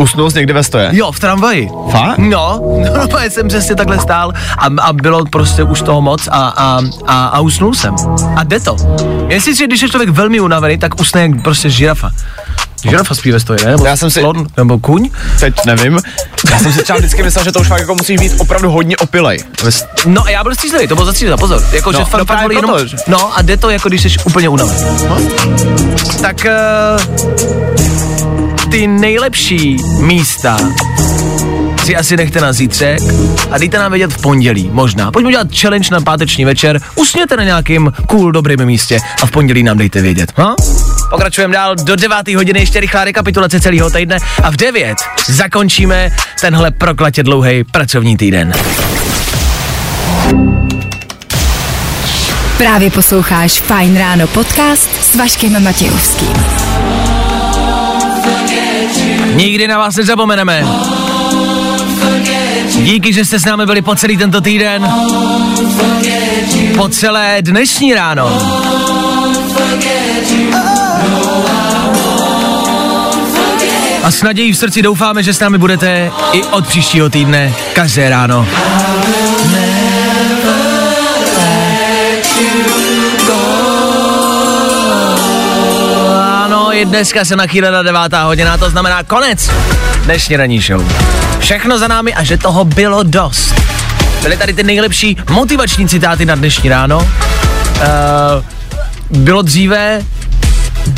[0.00, 0.90] Usnul jsi někdy ve stoje?
[0.92, 1.70] Jo, v tramvaji.
[1.90, 2.18] Fakt?
[2.18, 2.60] No,
[3.12, 7.26] no, jsem přesně takhle stál a, a bylo prostě už toho moc a, a, a,
[7.26, 7.94] a usnul jsem.
[8.36, 8.76] A jde to.
[9.28, 12.10] Jestli si, když je člověk velmi unavený, tak usne jak prostě žirafa.
[12.82, 13.70] Žirafa stoji, ne?
[13.70, 15.10] Nebo Já jsem si- slon, nebo kuň?
[15.40, 16.00] Teď nevím.
[16.50, 18.96] Já jsem si třeba vždycky myslel, že to už fakt jako musí být opravdu hodně
[18.96, 19.38] opilej.
[20.06, 21.62] No a já byl střízlivý, to bylo zacílené, pozor.
[21.72, 24.02] Jako, No, že fakt, no právě jenom, proto, že- no a jde to jako když
[24.02, 24.80] jsi úplně unavený.
[26.22, 26.50] Tak uh,
[28.70, 30.58] ty nejlepší místa
[31.88, 33.00] si asi nechte na zítřek
[33.50, 35.12] a dejte nám vědět v pondělí, možná.
[35.12, 39.62] Pojďme udělat challenge na páteční večer, usněte na nějakým cool, dobrým místě a v pondělí
[39.62, 40.32] nám dejte vědět.
[40.36, 40.54] Ha?
[41.10, 42.28] Pokračujeme dál do 9.
[42.28, 44.96] hodiny, ještě rychlá rekapitulace celého týdne a v 9
[45.28, 46.10] zakončíme
[46.40, 48.52] tenhle proklatě dlouhý pracovní týden.
[52.58, 56.32] Právě posloucháš Fine Ráno podcast s Vaškem Matějovským.
[59.34, 60.64] Nikdy na vás nezapomeneme.
[62.76, 64.92] Díky, že jste s námi byli po celý tento týden.
[66.76, 68.42] Po celé dnešní ráno.
[74.02, 78.10] A s nadějí v srdci doufáme, že s námi budete i od příštího týdne každé
[78.10, 78.46] ráno.
[86.78, 89.50] Je dneska se nachýlela devátá hodina, to znamená konec
[90.04, 90.92] dnešní ranní show.
[91.38, 93.54] Všechno za námi a že toho bylo dost.
[94.22, 96.98] Byly tady ty nejlepší motivační citáty na dnešní ráno.
[96.98, 97.08] Uh,
[99.22, 100.02] bylo dříve,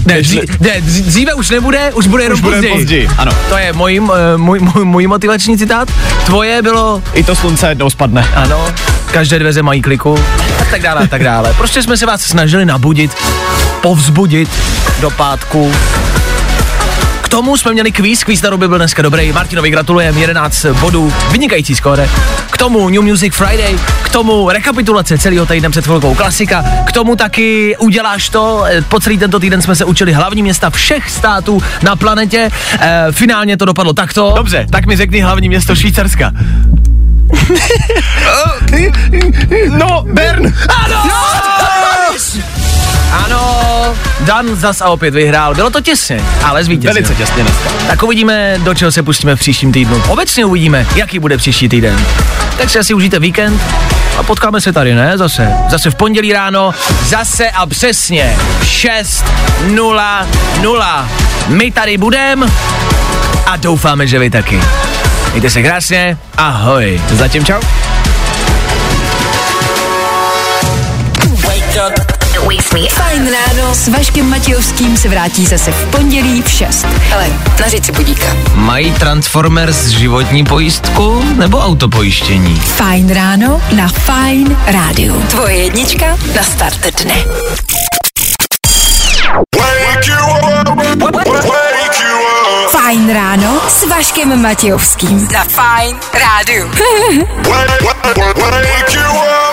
[0.07, 2.75] ne, dří, ne, dří- dříve už nebude, už bude jenom Už bude později.
[2.75, 3.33] později, ano.
[3.49, 5.89] To je můj, uh, můj, můj, můj motivační citát.
[6.27, 8.29] Tvoje bylo, I to slunce jednou spadne.
[8.35, 8.69] ano,
[9.11, 10.19] každé dveře mají kliku
[10.61, 11.55] a tak dále a tak dále.
[11.55, 13.15] Prostě jsme se vás snažili nabudit,
[13.83, 14.51] povzbudit
[15.01, 15.73] do pátku.
[17.21, 19.33] K tomu jsme měli kvíz, kvíz na ruby byl dneska dobrý.
[19.33, 22.09] Martinovi gratulujeme, 11 bodů, vynikající skóre.
[22.51, 27.17] K tomu New Music Friday, k tomu rekapitulace celého týdne před chvilkou klasika, k tomu
[27.17, 31.97] taky uděláš to, po celý tento týden jsme se učili hlavní města všech států na
[31.97, 32.51] planetě,
[32.81, 34.33] e, finálně to dopadlo takto.
[34.37, 36.33] Dobře, tak mi řekni hlavní město Švýcarska.
[39.69, 40.55] No, Bern!
[40.85, 41.11] Ano!
[43.13, 45.55] Ano, Dan zas a opět vyhrál.
[45.55, 46.95] Bylo to těsně, ale zvítězil.
[46.95, 47.71] Velice těsně dneska.
[47.87, 50.03] Tak uvidíme, do čeho se pustíme v příštím týdnu.
[50.09, 52.07] Obecně uvidíme, jaký bude příští týden.
[52.59, 53.63] Tak si asi užijte víkend
[54.19, 55.19] a potkáme se tady, ne?
[55.19, 55.53] Zase.
[55.69, 56.75] Zase v pondělí ráno,
[57.05, 61.07] zase a přesně 6.00.
[61.47, 62.47] My tady budeme
[63.47, 64.61] a doufáme, že vy taky.
[65.33, 67.01] Mějte se krásně, ahoj.
[67.11, 67.61] Zatím čau.
[72.91, 76.85] Fajn ráno s Vaškem Matějovským se vrátí zase v pondělí v 6.
[76.85, 77.27] Hele,
[77.61, 78.37] nařiď si budíka.
[78.55, 82.57] Mají Transformers životní pojistku nebo autopojištění?
[82.57, 85.23] Fajn ráno na Fajn rádiu.
[85.23, 86.07] Tvoje jednička
[86.37, 87.15] na start dne.
[93.71, 95.29] S Vaškem Matějovským.
[95.33, 96.71] Na Fine Rádiu.
[98.69, 99.50] Wake you up.